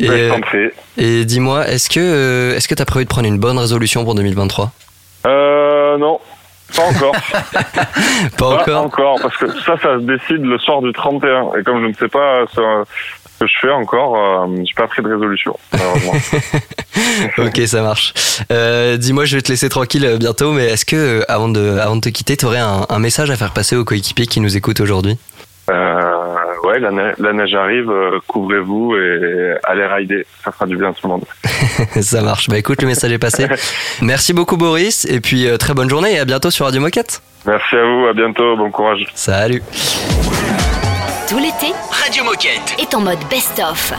Et, 0.00 0.08
Ben, 0.08 1.24
dis-moi, 1.24 1.68
est-ce 1.68 1.88
que 1.90 2.54
est-ce 2.56 2.68
que 2.68 2.74
t'as 2.74 2.84
prévu 2.84 3.04
de 3.04 3.10
prendre 3.10 3.28
une 3.28 3.38
bonne 3.38 3.58
résolution 3.58 4.04
pour 4.04 4.14
2023 4.14 4.70
Euh, 5.26 5.98
non, 5.98 6.20
pas 6.76 6.82
encore. 6.82 7.12
Pas 8.36 8.80
encore 8.80 9.18
parce 9.22 9.36
que 9.36 9.48
ça, 9.60 9.76
ça 9.82 9.96
se 9.98 10.02
décide 10.02 10.44
le 10.44 10.58
soir 10.58 10.82
du 10.82 10.92
31. 10.92 11.50
Et 11.58 11.62
comme 11.64 11.82
je 11.82 11.88
ne 11.88 11.94
sais 11.94 12.08
pas 12.08 12.44
ce 12.54 12.60
que 13.38 13.46
je 13.46 13.58
fais 13.60 13.70
encore, 13.70 14.16
euh, 14.16 14.56
j'ai 14.64 14.74
pas 14.74 14.86
pris 14.86 15.02
de 15.02 15.08
résolution, 15.08 15.56
malheureusement. 15.72 16.12
ok, 17.38 17.60
ça 17.66 17.82
marche. 17.82 18.14
Euh, 18.52 18.96
dis-moi, 18.96 19.24
je 19.24 19.36
vais 19.36 19.42
te 19.42 19.50
laisser 19.50 19.68
tranquille 19.68 20.04
euh, 20.04 20.16
bientôt, 20.18 20.52
mais 20.52 20.66
est-ce 20.66 20.84
que 20.84 20.96
euh, 20.96 21.24
avant 21.28 21.48
de 21.48 21.78
avant 21.78 21.96
de 21.96 22.00
te 22.00 22.08
quitter, 22.08 22.36
t'aurais 22.36 22.58
un, 22.58 22.86
un 22.88 22.98
message 22.98 23.30
à 23.30 23.36
faire 23.36 23.52
passer 23.52 23.76
aux 23.76 23.84
coéquipiers 23.84 24.26
qui 24.26 24.40
nous 24.40 24.56
écoutent 24.56 24.80
aujourd'hui? 24.80 25.18
Euh, 25.70 26.04
ouais, 26.64 26.78
la, 26.80 26.90
neige, 26.90 27.14
la 27.18 27.32
neige 27.32 27.54
arrive, 27.54 27.92
couvrez-vous 28.26 28.96
et 28.96 29.54
allez 29.64 29.86
rider. 29.86 30.26
Ça 30.42 30.50
fera 30.50 30.66
du 30.66 30.76
bien 30.76 30.90
à 30.90 30.92
tout 30.92 31.06
le 31.06 31.08
monde. 31.10 31.24
Ça 32.02 32.22
marche. 32.22 32.48
Bah 32.48 32.56
écoute, 32.58 32.80
le 32.80 32.88
message 32.88 33.12
est 33.12 33.18
passé. 33.18 33.46
Merci 34.02 34.32
beaucoup 34.32 34.56
Boris, 34.56 35.04
et 35.04 35.20
puis 35.20 35.46
très 35.58 35.74
bonne 35.74 35.90
journée 35.90 36.14
et 36.14 36.18
à 36.18 36.24
bientôt 36.24 36.50
sur 36.50 36.64
Radio 36.64 36.80
Moquette. 36.80 37.20
Merci 37.46 37.76
à 37.76 37.84
vous, 37.84 38.06
à 38.06 38.14
bientôt, 38.14 38.56
bon 38.56 38.70
courage. 38.70 39.06
Salut. 39.14 39.62
Tout 41.28 41.36
l'été, 41.36 41.74
Radio 41.90 42.24
Moquette. 42.24 42.74
est 42.78 42.94
en 42.94 43.00
mode 43.00 43.18
best-of. 43.28 43.92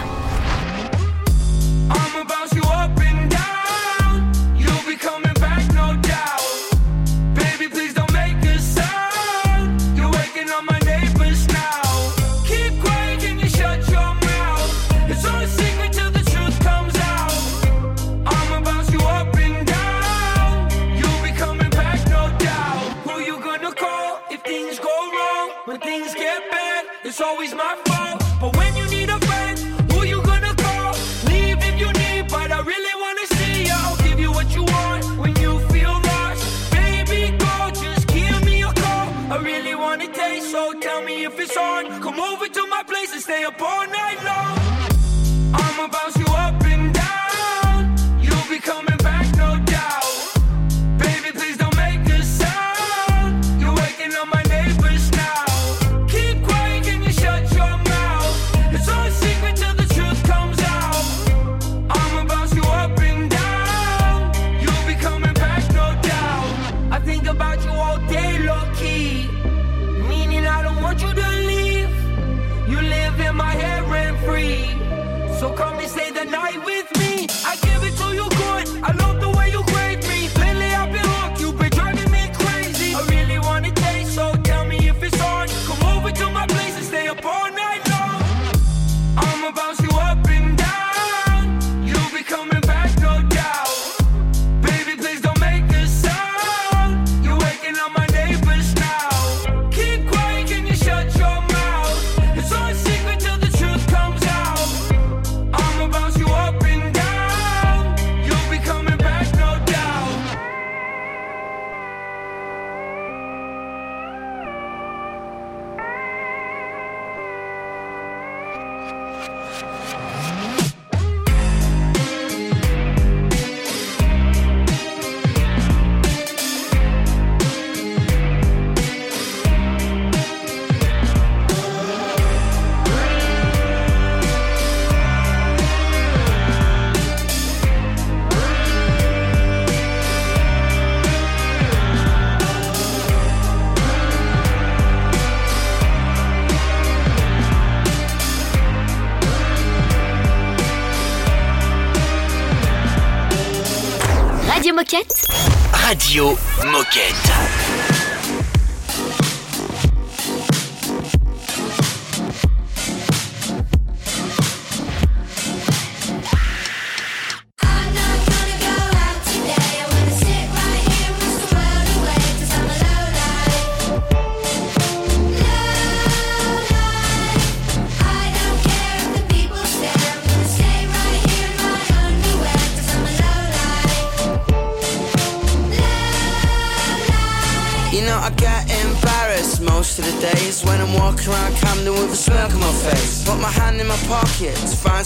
Radio 156.10 156.36
Moquette 156.72 157.49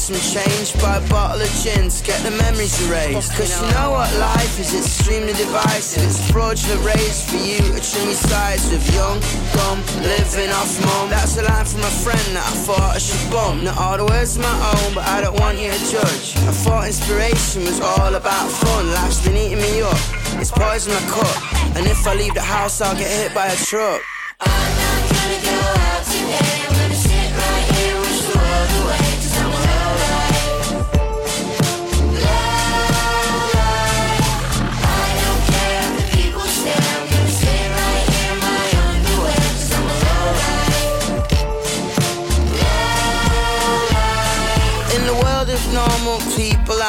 some 0.04 0.20
change, 0.20 0.76
buy 0.84 0.98
a 1.00 1.08
bottle 1.08 1.40
of 1.40 1.48
gin 1.64 1.88
get 2.04 2.20
the 2.28 2.32
memories 2.36 2.76
erased. 2.84 3.32
Cause 3.40 3.56
you 3.56 3.64
know 3.72 3.92
what 3.96 4.12
life 4.20 4.60
is, 4.60 4.76
it's 4.76 5.00
extremely 5.00 5.32
divisive. 5.32 6.04
It's 6.04 6.20
a 6.20 6.34
fraudulent 6.34 6.84
race 6.84 7.24
for 7.24 7.40
you 7.40 7.64
to 7.64 7.80
trim 7.80 8.12
your 8.12 8.20
sides 8.20 8.68
with 8.68 8.84
young, 8.92 9.24
dumb, 9.56 9.80
living 10.04 10.52
off 10.52 10.76
mum. 10.84 11.10
That's 11.10 11.38
a 11.40 11.44
line 11.44 11.64
from 11.64 11.88
a 11.88 11.94
friend 12.04 12.28
that 12.36 12.44
I 12.44 12.56
thought 12.68 12.96
I 12.96 13.00
should 13.00 13.32
bump. 13.32 13.64
Not 13.64 13.78
all 13.78 13.96
the 13.96 14.04
words 14.04 14.36
are 14.38 14.44
my 14.44 14.56
own, 14.76 14.94
but 14.94 15.08
I 15.08 15.22
don't 15.22 15.40
want 15.40 15.58
you 15.58 15.72
to 15.72 15.80
judge. 15.88 16.36
I 16.36 16.52
thought 16.52 16.88
inspiration 16.88 17.64
was 17.64 17.80
all 17.80 18.14
about 18.14 18.52
fun. 18.52 18.92
Life's 18.92 19.24
been 19.24 19.38
eating 19.38 19.64
me 19.64 19.84
up. 19.88 19.96
It's 20.36 20.52
poison 20.52 20.92
my 20.92 21.04
cup. 21.08 21.32
And 21.80 21.88
if 21.88 22.06
I 22.06 22.14
leave 22.16 22.34
the 22.34 22.44
house, 22.44 22.82
I'll 22.82 22.98
get 23.00 23.08
hit 23.08 23.34
by 23.34 23.48
a 23.48 23.56
truck. 23.56 24.04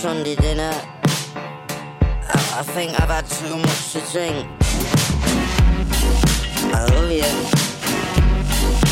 Sunday 0.00 0.36
dinner. 0.36 0.70
I, 1.34 2.58
I 2.58 2.62
think 2.62 2.92
I've 3.00 3.08
had 3.08 3.26
too 3.26 3.56
much 3.56 3.92
to 3.94 4.00
drink. 4.12 4.46
I 6.72 6.84
love 6.94 7.10
you. 7.10 7.24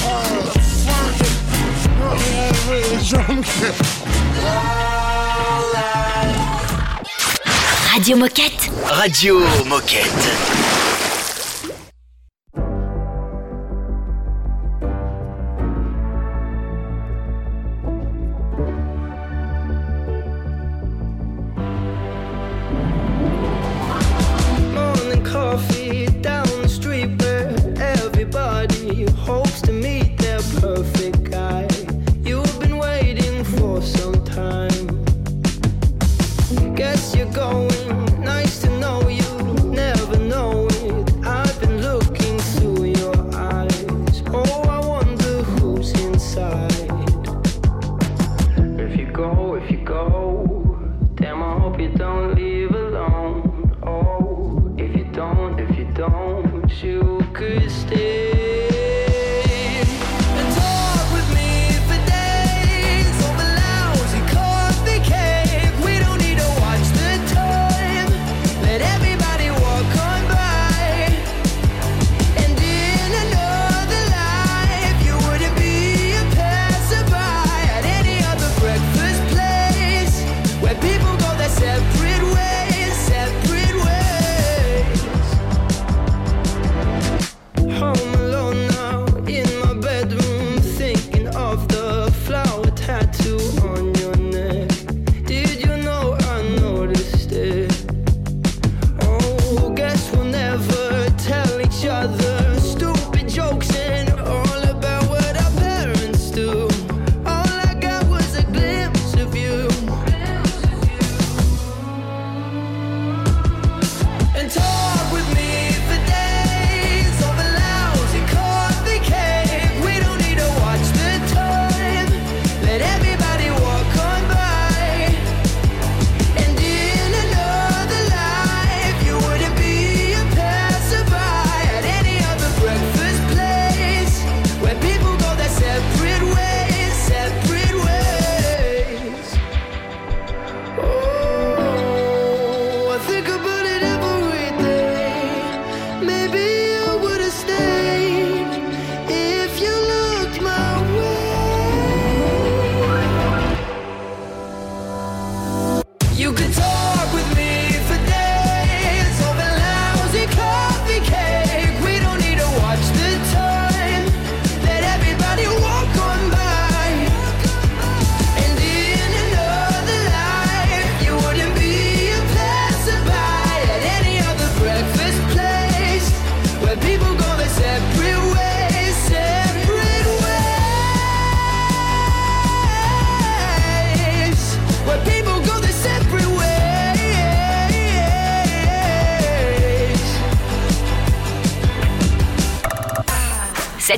Oh, 0.02 0.50
fuck 0.82 1.20
it. 1.20 1.30
Oh, 2.02 2.16
yeah, 2.28 2.50
I'm 2.50 2.70
really 2.72 2.98
drunk. 3.06 3.46
Radio 7.94 8.16
Moquette. 8.16 8.64
Radio 9.00 9.34
Moquette. 9.62 10.95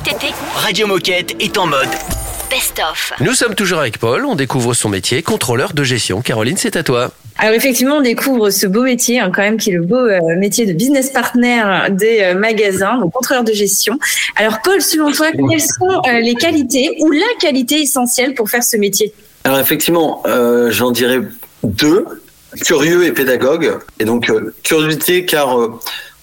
Cet 0.09 0.23
été, 0.23 0.33
Radio 0.55 0.87
Moquette 0.87 1.35
est 1.39 1.57
en 1.57 1.67
mode 1.67 1.89
best-of. 2.49 3.13
Nous 3.19 3.33
sommes 3.33 3.53
toujours 3.53 3.79
avec 3.79 3.99
Paul, 3.99 4.25
on 4.25 4.35
découvre 4.35 4.73
son 4.73 4.89
métier, 4.89 5.21
contrôleur 5.21 5.73
de 5.73 5.83
gestion. 5.83 6.21
Caroline, 6.21 6.57
c'est 6.57 6.75
à 6.75 6.83
toi. 6.83 7.11
Alors 7.37 7.53
effectivement, 7.53 7.97
on 7.97 8.01
découvre 8.01 8.49
ce 8.49 8.65
beau 8.65 8.83
métier, 8.83 9.19
hein, 9.19 9.31
quand 9.33 9.41
même, 9.41 9.57
qui 9.57 9.69
est 9.69 9.73
le 9.73 9.83
beau 9.83 9.97
euh, 9.97 10.19
métier 10.37 10.65
de 10.65 10.73
business 10.73 11.11
partner 11.11 11.63
des 11.91 12.21
euh, 12.21 12.33
magasins, 12.33 12.97
donc 12.97 13.13
contrôleur 13.13 13.43
de 13.43 13.53
gestion. 13.53 13.99
Alors 14.35 14.61
Paul, 14.63 14.81
selon 14.81 15.11
toi, 15.11 15.27
quelles 15.31 15.61
sont 15.61 16.01
euh, 16.07 16.19
les 16.19 16.35
qualités 16.35 16.97
ou 17.01 17.11
la 17.11 17.21
qualité 17.39 17.81
essentielle 17.81 18.33
pour 18.33 18.49
faire 18.49 18.63
ce 18.63 18.77
métier? 18.77 19.13
Alors 19.43 19.59
effectivement, 19.59 20.23
euh, 20.25 20.71
j'en 20.71 20.91
dirais 20.91 21.19
deux, 21.63 22.05
curieux 22.65 23.05
et 23.05 23.11
pédagogue. 23.11 23.77
Et 23.99 24.05
donc 24.05 24.29
euh, 24.29 24.55
curiosité 24.63 25.25
car 25.25 25.59
euh, 25.59 25.79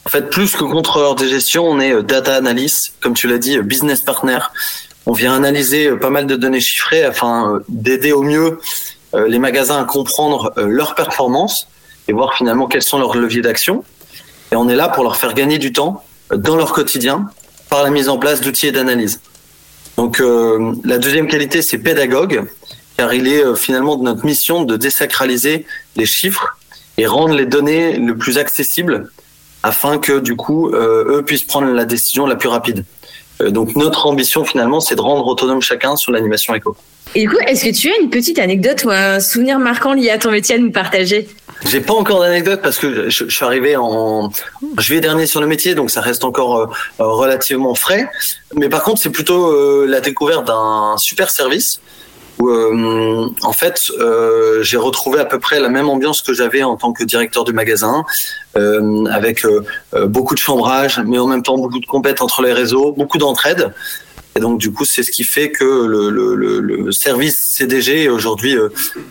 en 0.07 0.09
fait 0.09 0.31
plus 0.31 0.55
que 0.55 0.63
contrôleur 0.63 1.17
de 1.17 1.27
gestion, 1.27 1.65
on 1.65 1.81
est 1.81 1.93
euh, 1.93 2.03
data 2.03 2.37
analyst, 2.37 2.95
comme 3.01 3.15
tu 3.15 3.27
l'as 3.27 3.39
dit, 3.39 3.59
euh, 3.59 3.63
business 3.63 4.03
partner. 4.03 4.39
On 5.05 5.13
vient 5.13 5.35
analyser 5.35 5.89
euh, 5.89 5.97
pas 5.97 6.11
mal 6.11 6.29
de 6.29 6.37
données 6.37 6.61
chiffrées 6.61 7.03
afin 7.03 7.61
d'aider 7.69 8.13
au 8.13 8.23
mieux 8.23 8.59
les 9.29 9.39
magasins 9.39 9.81
à 9.81 9.85
comprendre 9.85 10.53
leurs 10.57 10.95
performances 10.95 11.69
et 12.07 12.13
voir 12.13 12.35
finalement 12.35 12.67
quels 12.67 12.83
sont 12.83 12.99
leurs 12.99 13.17
leviers 13.17 13.41
d'action. 13.41 13.83
Et 14.53 14.57
on 14.57 14.69
est 14.69 14.77
là 14.77 14.89
pour 14.89 15.05
leur 15.05 15.17
faire 15.17 15.33
gagner 15.33 15.57
du 15.57 15.73
temps 15.73 16.05
dans 16.35 16.55
leur 16.55 16.73
quotidien 16.73 17.31
par 17.71 17.83
la 17.83 17.89
mise 17.89 18.11
en 18.11 18.19
place 18.19 18.43
d'outils 18.43 18.67
et 18.67 18.73
d'analyse. 18.73 19.21
Donc 19.97 20.21
la 20.85 20.99
deuxième 20.99 21.29
qualité, 21.29 21.63
c'est 21.63 21.79
pédagogue, 21.79 22.45
car 22.99 23.15
il 23.15 23.27
est 23.27 23.57
finalement 23.57 23.97
de 23.97 24.03
notre 24.03 24.27
mission 24.27 24.65
de 24.65 24.77
désacraliser 24.77 25.65
les 25.95 26.07
chiffres 26.07 26.59
et 26.99 27.07
rendre 27.07 27.35
les 27.35 27.47
données 27.47 27.97
le 27.97 28.19
plus 28.19 28.37
accessibles 28.37 29.09
afin 29.63 29.99
que 29.99 30.19
du 30.21 30.37
coup 30.37 30.71
euh, 30.71 31.19
eux 31.19 31.23
puissent 31.23 31.45
prendre 31.45 31.69
la 31.73 31.85
décision 31.85 32.27
la 32.27 32.37
plus 32.37 32.49
rapide. 32.49 32.85
Euh, 33.41 33.51
donc 33.51 33.77
notre 33.77 34.07
ambition 34.07 34.45
finalement, 34.45 34.81
c'est 34.81 34.97
de 34.97 35.01
rendre 35.01 35.27
autonome 35.27 35.61
chacun 35.61 35.97
sur 35.97 36.13
l'animation 36.13 36.55
éco. 36.55 36.77
Et 37.15 37.23
du 37.23 37.29
coup, 37.29 37.39
est-ce 37.47 37.65
que 37.65 37.75
tu 37.75 37.91
as 37.91 37.97
une 38.01 38.11
petite 38.11 38.39
anecdote 38.39 38.85
ou 38.85 38.91
un 38.91 39.21
souvenir 39.21 39.59
marquant 39.59 39.95
lié 39.95 40.11
à 40.11 40.19
ton 40.19 40.31
métier 40.31 40.57
à 40.57 40.59
nous 40.59 40.71
partager? 40.71 41.29
J'ai 41.67 41.81
pas 41.81 41.95
encore 41.95 42.21
d'anecdote 42.21 42.61
parce 42.63 42.79
que 42.79 43.09
je, 43.09 43.25
je 43.25 43.35
suis 43.35 43.45
arrivé 43.45 43.77
en 43.77 44.31
juillet 44.79 45.01
dernier 45.01 45.27
sur 45.27 45.41
le 45.41 45.47
métier, 45.47 45.75
donc 45.75 45.91
ça 45.91 46.01
reste 46.01 46.25
encore 46.25 46.59
euh, 46.59 46.67
relativement 46.99 47.75
frais. 47.75 48.09
Mais 48.55 48.69
par 48.69 48.83
contre, 48.83 49.01
c'est 49.01 49.11
plutôt 49.11 49.87
la 49.87 50.01
découverte 50.01 50.47
d'un 50.47 50.97
super 50.99 51.31
service 51.31 51.81
où, 52.39 52.51
euh, 52.51 53.29
en 53.43 53.53
fait, 53.53 53.81
euh, 53.99 54.63
j'ai 54.63 54.77
retrouvé 54.77 55.21
à 55.21 55.25
peu 55.25 55.39
près 55.39 55.61
la 55.61 55.69
même 55.69 55.89
ambiance 55.89 56.23
que 56.23 56.33
j'avais 56.33 56.63
en 56.63 56.77
tant 56.77 56.93
que 56.93 57.05
directeur 57.05 57.45
du 57.45 57.53
magasin, 57.53 58.05
euh, 58.57 59.05
avec 59.07 59.47
beaucoup 60.07 60.35
de 60.35 60.39
chambrage, 60.39 61.01
mais 61.07 61.19
en 61.19 61.27
même 61.27 61.43
temps 61.43 61.57
beaucoup 61.57 61.81
de 61.81 61.87
compètes 61.87 62.23
entre 62.23 62.43
les 62.43 62.53
réseaux, 62.53 62.93
beaucoup 62.93 63.19
d'entraide. 63.19 63.73
Et 64.37 64.41
donc, 64.41 64.59
du 64.59 64.71
coup, 64.71 64.85
c'est 64.85 65.03
ce 65.03 65.11
qui 65.11 65.25
fait 65.25 65.51
que 65.51 65.65
le, 65.65 66.11
le, 66.11 66.93
service 66.93 67.39
CDG 67.39 68.05
est 68.05 68.09
aujourd'hui 68.09 68.57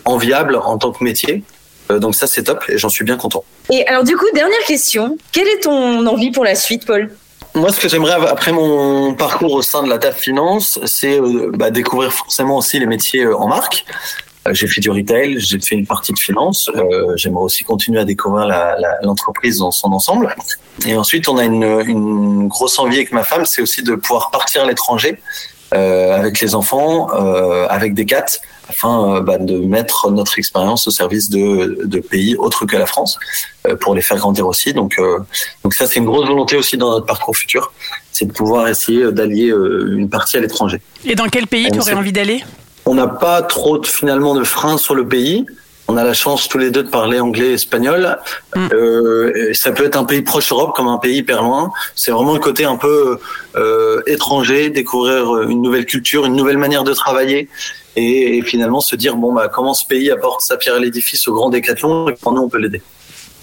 enviable 0.05 0.55
en 0.55 0.77
tant 0.77 0.91
que 0.91 1.03
métier. 1.03 1.43
Donc 1.89 2.15
ça, 2.15 2.27
c'est 2.27 2.43
top 2.43 2.63
et 2.69 2.77
j'en 2.77 2.89
suis 2.89 3.05
bien 3.05 3.17
content. 3.17 3.43
Et 3.71 3.85
alors 3.87 4.03
du 4.03 4.15
coup, 4.15 4.25
dernière 4.33 4.63
question, 4.67 5.17
quelle 5.31 5.47
est 5.47 5.61
ton 5.61 6.05
envie 6.05 6.31
pour 6.31 6.43
la 6.43 6.55
suite, 6.55 6.85
Paul? 6.85 7.09
Moi, 7.55 7.71
ce 7.71 7.79
que 7.79 7.87
j'aimerais 7.87 8.11
après 8.11 8.51
mon 8.51 9.13
parcours 9.13 9.53
au 9.53 9.61
sein 9.61 9.81
de 9.81 9.89
la 9.89 9.97
TAF 9.97 10.17
Finance, 10.17 10.77
c'est 10.83 11.21
euh, 11.21 11.51
bah, 11.53 11.71
découvrir 11.71 12.11
forcément 12.11 12.57
aussi 12.57 12.79
les 12.79 12.85
métiers 12.85 13.23
euh, 13.23 13.37
en 13.37 13.47
marque. 13.47 13.85
Euh, 14.45 14.53
J'ai 14.53 14.67
fait 14.67 14.81
du 14.81 14.89
retail, 14.91 15.39
j'ai 15.39 15.61
fait 15.61 15.75
une 15.75 15.87
partie 15.87 16.11
de 16.11 16.19
finance. 16.19 16.69
Euh, 16.75 17.13
J'aimerais 17.15 17.43
aussi 17.43 17.63
continuer 17.63 18.01
à 18.01 18.03
découvrir 18.03 18.45
l'entreprise 19.01 19.59
dans 19.59 19.71
son 19.71 19.93
ensemble. 19.93 20.35
Et 20.85 20.97
ensuite, 20.97 21.29
on 21.29 21.37
a 21.37 21.45
une, 21.45 21.63
une 21.63 22.49
grosse 22.49 22.77
envie 22.77 22.97
avec 22.97 23.13
ma 23.13 23.23
femme, 23.23 23.45
c'est 23.45 23.61
aussi 23.61 23.83
de 23.83 23.95
pouvoir 23.95 24.31
partir 24.31 24.63
à 24.63 24.65
l'étranger 24.65 25.17
avec 25.71 26.39
les 26.39 26.55
enfants, 26.55 27.09
avec 27.69 27.93
des 27.95 28.05
cats, 28.05 28.39
afin 28.69 29.15
euh, 29.15 29.21
bah, 29.21 29.37
de 29.37 29.57
mettre 29.57 30.11
notre 30.11 30.37
expérience 30.39 30.87
au 30.87 30.91
service 30.91 31.29
de, 31.29 31.83
de 31.83 31.99
pays 31.99 32.35
autres 32.35 32.65
que 32.65 32.75
la 32.75 32.85
France, 32.85 33.17
euh, 33.67 33.75
pour 33.75 33.95
les 33.95 34.01
faire 34.01 34.17
grandir 34.17 34.47
aussi. 34.47 34.73
Donc, 34.73 34.97
euh, 34.99 35.19
donc 35.63 35.73
ça, 35.73 35.87
c'est 35.87 35.99
une 35.99 36.05
grosse 36.05 36.27
volonté 36.27 36.55
aussi 36.55 36.77
dans 36.77 36.91
notre 36.91 37.05
parcours 37.05 37.35
futur, 37.35 37.73
c'est 38.11 38.25
de 38.25 38.33
pouvoir 38.33 38.67
essayer 38.67 39.11
d'allier 39.11 39.47
une 39.47 40.09
partie 40.09 40.37
à 40.37 40.39
l'étranger. 40.39 40.81
Et 41.03 41.15
dans 41.15 41.27
quel 41.27 41.47
pays 41.47 41.69
tu 41.71 41.79
aurais 41.79 41.93
envie 41.93 42.13
d'aller? 42.13 42.43
On 42.85 42.93
n'a 42.93 43.07
pas 43.07 43.41
trop 43.41 43.77
de, 43.77 43.87
finalement 43.87 44.35
de 44.35 44.43
freins 44.43 44.77
sur 44.77 44.95
le 44.95 45.07
pays. 45.07 45.45
On 45.87 45.97
a 45.97 46.03
la 46.03 46.13
chance 46.13 46.47
tous 46.47 46.57
les 46.57 46.71
deux 46.71 46.83
de 46.83 46.89
parler 46.89 47.19
anglais 47.19 47.49
et 47.49 47.53
espagnol. 47.53 48.17
Euh, 48.57 49.53
ça 49.53 49.71
peut 49.71 49.85
être 49.85 49.97
un 49.97 50.03
pays 50.03 50.23
proche 50.23 50.51
Europe 50.51 50.75
comme 50.75 50.87
un 50.87 50.97
pays 50.97 51.17
hyper 51.17 51.43
loin. 51.43 51.71
C'est 51.95 52.11
vraiment 52.11 52.33
le 52.33 52.39
côté 52.39 52.65
un 52.65 52.75
peu 52.75 53.19
euh, 53.55 54.01
étranger, 54.07 54.69
découvrir 54.71 55.41
une 55.43 55.61
nouvelle 55.61 55.85
culture, 55.85 56.25
une 56.25 56.35
nouvelle 56.35 56.57
manière 56.57 56.83
de 56.83 56.93
travailler. 56.93 57.49
Et, 57.95 58.41
finalement 58.41 58.81
se 58.81 58.95
dire 58.95 59.15
bon 59.15 59.33
bah 59.33 59.47
comment 59.47 59.73
ce 59.73 59.85
pays 59.85 60.11
apporte 60.11 60.41
sa 60.41 60.57
pierre 60.57 60.75
à 60.75 60.79
l'édifice 60.79 61.27
au 61.27 61.33
grand 61.33 61.49
décathlon 61.49 62.09
et 62.09 62.15
comment 62.21 62.37
nous 62.37 62.43
on 62.43 62.49
peut 62.49 62.57
l'aider. 62.57 62.81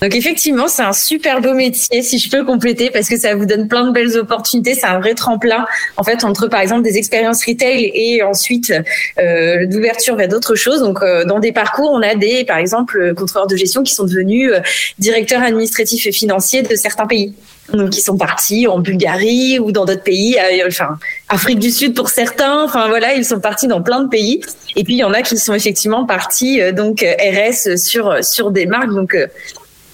Donc 0.03 0.17
effectivement, 0.17 0.67
c'est 0.67 0.83
un 0.83 0.93
super 0.93 1.41
beau 1.41 1.55
métier, 1.55 2.03
si 2.03 2.19
je 2.19 2.29
peux 2.29 2.45
compléter, 2.45 2.91
parce 2.91 3.09
que 3.09 3.17
ça 3.17 3.37
vous 3.37 3.47
donne 3.47 3.69
plein 3.69 3.87
de 3.87 3.93
belles 3.93 4.19
opportunités. 4.19 4.75
C'est 4.75 4.87
un 4.87 4.99
vrai 4.99 5.15
tremplin, 5.15 5.65
en 5.97 6.03
fait, 6.03 6.25
entre 6.25 6.49
par 6.49 6.61
exemple 6.61 6.83
des 6.83 6.99
expériences 6.99 7.47
retail 7.47 7.93
et 7.95 8.21
ensuite 8.25 8.75
euh, 9.21 9.65
d'ouverture 9.67 10.17
vers 10.17 10.27
d'autres 10.27 10.57
choses. 10.57 10.81
Donc 10.81 11.03
euh, 11.03 11.25
dans 11.25 11.39
des 11.39 11.53
parcours, 11.53 11.93
on 11.93 12.03
a 12.03 12.17
des, 12.17 12.45
par 12.45 12.59
exemple, 12.59 13.15
contrôleurs 13.15 13.47
de 13.47 13.55
gestion 13.55 13.85
qui 13.85 13.95
sont 13.95 14.03
devenus 14.03 14.51
euh, 14.53 14.59
directeurs 14.99 15.43
administratifs 15.43 16.05
et 16.05 16.13
financiers 16.13 16.63
de 16.63 16.75
certains 16.75 17.07
pays. 17.07 17.33
Donc 17.73 17.91
qui 17.91 18.01
sont 18.01 18.17
partis 18.17 18.67
en 18.67 18.81
Bulgarie 18.81 19.59
ou 19.61 19.71
dans 19.71 19.85
d'autres 19.85 20.03
pays, 20.03 20.37
euh, 20.37 20.67
enfin 20.67 20.99
Afrique 21.29 21.61
du 21.61 21.71
Sud 21.71 21.95
pour 21.95 22.09
certains. 22.09 22.65
Enfin 22.65 22.89
voilà, 22.89 23.15
ils 23.15 23.25
sont 23.25 23.39
partis 23.39 23.69
dans 23.69 23.81
plein 23.81 24.03
de 24.03 24.09
pays. 24.09 24.41
Et 24.75 24.83
puis 24.83 24.95
il 24.95 24.99
y 24.99 25.05
en 25.05 25.13
a 25.13 25.23
qui 25.23 25.39
sont 25.39 25.55
effectivement 25.55 26.05
partis 26.05 26.61
euh, 26.61 26.73
donc 26.73 27.03
euh, 27.03 27.15
RS 27.19 27.77
sur 27.77 28.23
sur 28.23 28.51
des 28.51 28.67
marques. 28.67 28.91
Donc 28.91 29.17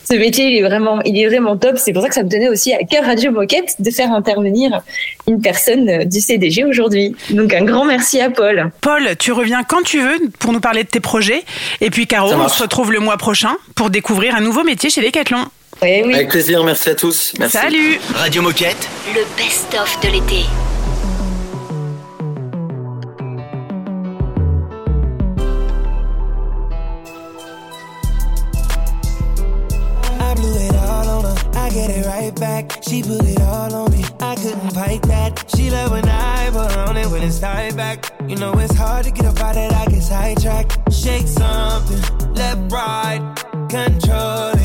ce 0.08 0.14
métier, 0.14 0.46
il 0.46 0.56
est 0.56 0.62
vraiment, 0.62 1.00
il 1.02 1.18
est 1.18 1.26
vraiment 1.26 1.56
top. 1.56 1.76
C'est 1.76 1.92
pour 1.92 2.02
ça 2.02 2.08
que 2.08 2.14
ça 2.14 2.22
me 2.22 2.30
tenait 2.30 2.48
aussi 2.48 2.72
à 2.72 2.82
cœur 2.84 3.04
Radio 3.04 3.30
Moquette 3.30 3.74
de 3.78 3.90
faire 3.90 4.12
intervenir 4.12 4.80
une 5.26 5.42
personne 5.42 5.88
euh, 5.88 6.04
du 6.04 6.20
CDG 6.20 6.64
aujourd'hui. 6.64 7.14
Donc 7.30 7.52
un 7.52 7.64
grand 7.64 7.84
merci 7.84 8.20
à 8.20 8.30
Paul. 8.30 8.70
Paul, 8.80 9.02
tu 9.18 9.32
reviens 9.32 9.62
quand 9.64 9.82
tu 9.82 10.00
veux 10.00 10.18
pour 10.38 10.52
nous 10.52 10.60
parler 10.60 10.84
de 10.84 10.88
tes 10.88 11.00
projets. 11.00 11.42
Et 11.80 11.90
puis 11.90 12.06
Caro, 12.06 12.32
on 12.32 12.48
se 12.48 12.62
retrouve 12.62 12.92
le 12.92 13.00
mois 13.00 13.18
prochain 13.18 13.56
pour 13.74 13.90
découvrir 13.90 14.34
un 14.34 14.40
nouveau 14.40 14.64
métier 14.64 14.88
chez 14.88 15.02
Decathlon. 15.02 15.44
Avec 15.82 16.30
plaisir, 16.30 16.64
merci 16.64 16.90
à 16.90 16.94
tous. 16.94 17.34
Merci. 17.38 17.56
Salut 17.56 18.00
Radio 18.14 18.42
Moquette. 18.42 18.88
Le 19.14 19.22
best-of 19.36 20.00
de 20.00 20.08
l'été. 20.08 20.46
I 31.68 31.70
get 31.70 31.90
it 31.90 32.06
right 32.06 32.34
back. 32.34 32.82
She 32.82 33.02
put 33.02 33.22
it 33.26 33.42
all 33.42 33.74
on 33.74 33.90
me. 33.90 34.02
I 34.20 34.36
couldn't 34.36 34.70
fight 34.70 35.02
that. 35.02 35.44
She 35.54 35.68
love 35.70 35.90
when 35.90 36.08
I 36.08 36.48
put 36.48 36.74
on 36.78 36.96
it 36.96 37.06
when 37.08 37.22
it's 37.22 37.40
tied 37.40 37.76
back. 37.76 38.10
You 38.26 38.36
know 38.36 38.54
it's 38.54 38.74
hard 38.74 39.04
to 39.04 39.10
get 39.10 39.26
up 39.26 39.38
out 39.38 39.54
of 39.54 39.68
that 39.68 39.74
I 39.74 39.90
get 39.90 40.02
sidetracked. 40.02 40.90
Shake 40.90 41.26
something, 41.26 42.00
left, 42.32 42.72
right, 42.72 43.20
control 43.68 44.57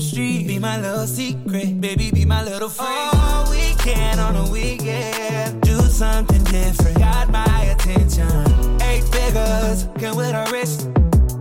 street. 0.00 0.46
Be 0.46 0.58
my 0.58 0.80
little 0.80 1.06
secret, 1.06 1.80
baby. 1.80 2.10
Be 2.10 2.24
my 2.24 2.42
little 2.42 2.68
friend. 2.68 3.10
All 3.14 3.50
weekend 3.50 4.20
on 4.20 4.36
a 4.36 4.50
weekend, 4.50 5.60
do 5.62 5.78
something 5.80 6.42
different. 6.44 6.98
Got 6.98 7.30
my 7.30 7.64
attention. 7.64 8.28
Eight 8.82 9.04
figures, 9.04 9.88
come 9.98 10.16
with 10.16 10.34
a 10.34 10.48
wrist. 10.52 10.88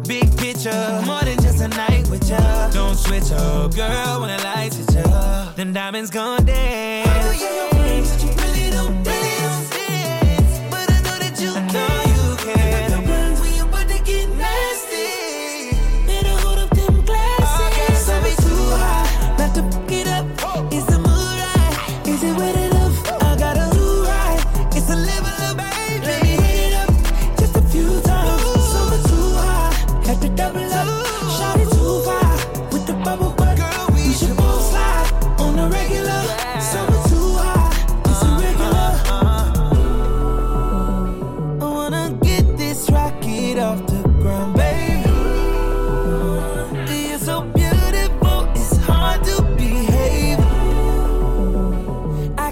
Big 0.07 0.35
picture, 0.37 1.01
more 1.05 1.21
than 1.21 1.41
just 1.41 1.61
a 1.61 1.67
night 1.69 2.07
with 2.09 2.29
ya. 2.29 2.69
Don't 2.71 2.95
switch 2.95 3.31
up, 3.31 3.73
girl, 3.75 4.21
when 4.21 4.35
the 4.35 4.43
lights 4.43 4.75
hit 4.75 4.93
ya. 4.95 5.51
Then 5.55 5.73
diamonds 5.73 6.09
gon' 6.09 6.45
dance. 6.45 7.02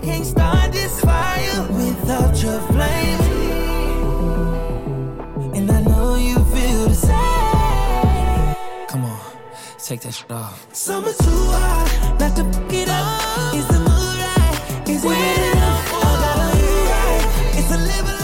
can't 0.01 0.25
start 0.25 0.71
this 0.71 0.99
fire 1.01 1.67
without 1.71 2.41
your 2.41 2.59
flame. 2.73 3.19
And 5.55 5.71
I 5.71 5.81
know 5.81 6.15
you 6.15 6.35
feel 6.35 6.87
the 6.87 6.95
same. 6.95 8.55
Come 8.87 9.05
on, 9.05 9.19
take 9.77 10.01
that 10.01 10.13
shit 10.13 10.31
off. 10.31 10.67
Summer 10.73 11.13
too 11.13 11.45
hot, 11.53 12.17
not 12.19 12.35
to 12.35 12.43
fuck 12.51 12.73
it 12.73 12.89
up. 12.89 13.53
Is 13.53 13.67
the 13.67 13.79
mood 13.79 14.17
right? 14.25 14.89
Is 14.89 15.03
it 15.03 15.53
enough? 15.53 15.93
I 15.93 16.05
got 16.23 16.37
a 16.37 16.57
right? 16.91 17.57
It's 17.57 17.71
a 17.71 17.77
living. 17.77 18.20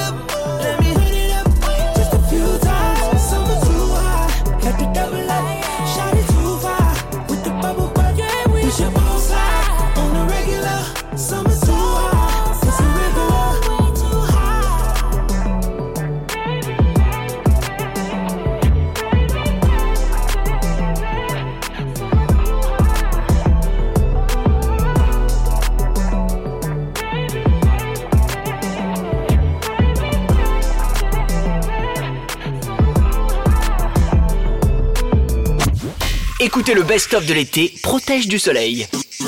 Le 36.76 36.84
best-of 36.84 37.26
de 37.26 37.34
l'été, 37.34 37.74
protège 37.82 38.28
du 38.28 38.39
soleil. 38.39 38.88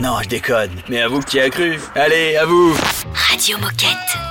Non, 0.00 0.16
je 0.24 0.28
déconne, 0.28 0.72
mais 0.88 1.00
à 1.02 1.08
que 1.20 1.30
tu 1.30 1.38
as 1.38 1.48
cru. 1.48 1.78
Allez, 1.94 2.36
à 2.36 2.46
vous 2.46 2.76
Radio 3.14 3.58
Moquette 3.58 4.23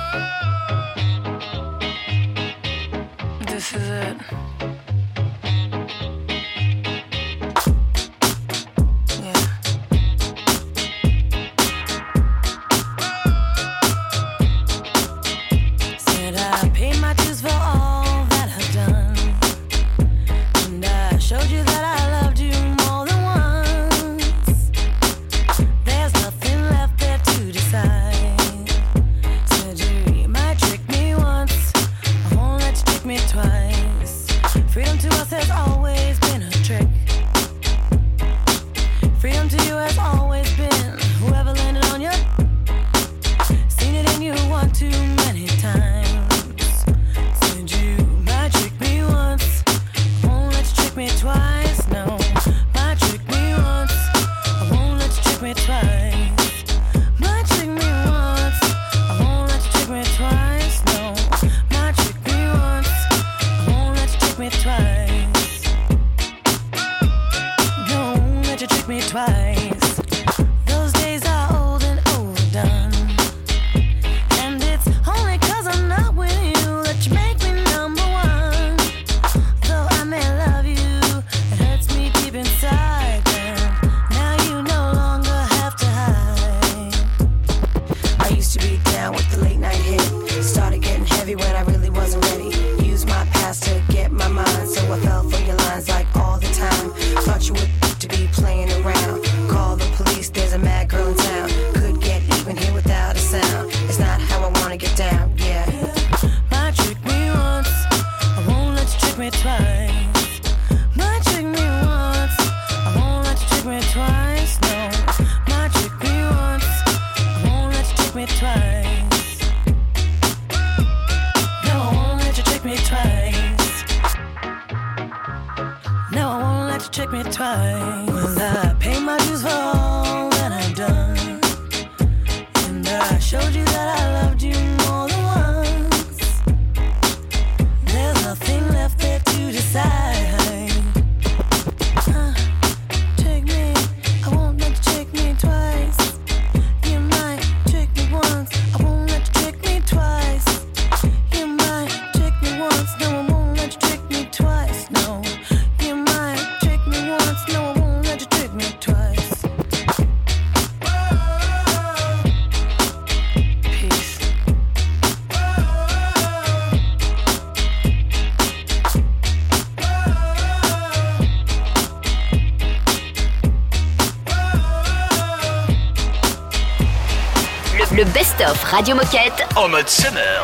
best-of 178.38 178.72
Radio 178.72 178.94
Moquette 178.94 179.46
en 179.56 179.70
mode 179.70 179.88
summer. 179.88 180.42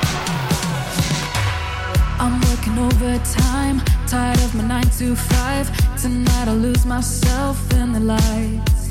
I'm 2.19 2.41
working 2.49 2.79
overtime, 2.79 3.81
tired 4.07 4.39
of 4.39 4.55
my 4.55 4.65
9 4.65 4.83
to 4.99 5.17
5. 5.17 5.97
Tonight 5.97 6.49
I 6.49 6.53
lose 6.53 6.85
myself 6.85 7.59
in 7.75 7.93
the 7.93 8.01
lights. 8.01 8.89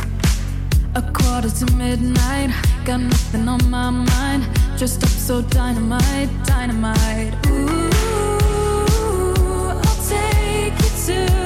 A 0.95 1.01
quarter 1.01 1.49
to 1.49 1.65
midnight, 1.73 2.51
got 2.85 2.99
nothing 2.99 3.47
on 3.47 3.69
my 3.69 3.89
mind. 3.89 4.47
Just 4.77 5.03
up 5.03 5.09
so 5.09 5.41
dynamite, 5.41 6.29
dynamite. 6.45 7.33
Ooh, 7.47 7.89
I'll 9.83 10.07
take 10.07 10.73
you 10.81 10.89
to. 11.05 11.38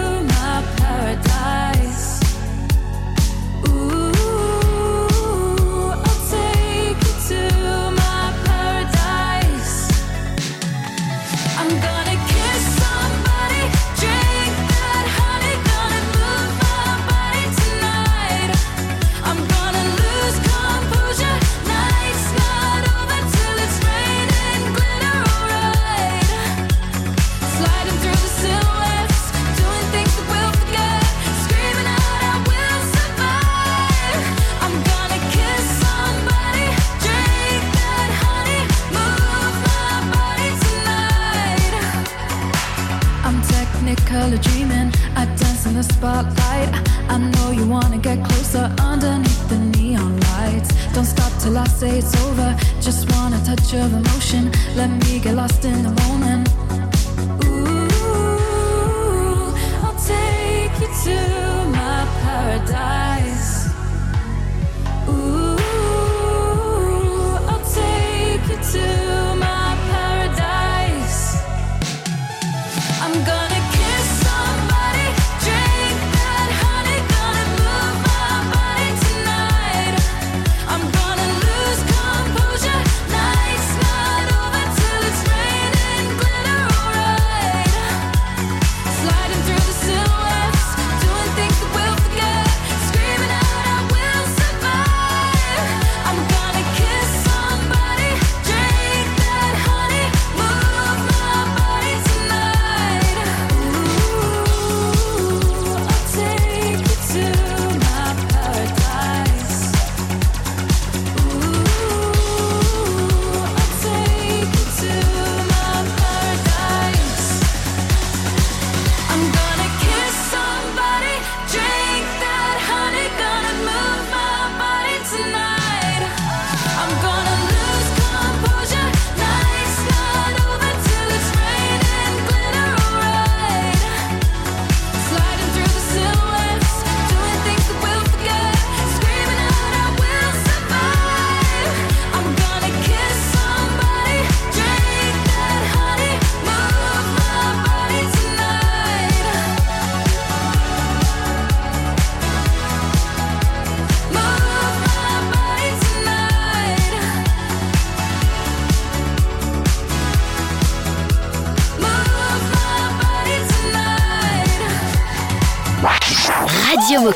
of 53.71 53.93
emotion. 53.93 54.51
Let 54.75 54.89
me 54.89 55.19
get 55.19 55.35
lost 55.35 55.63
in 55.63 55.83
the 55.83 55.92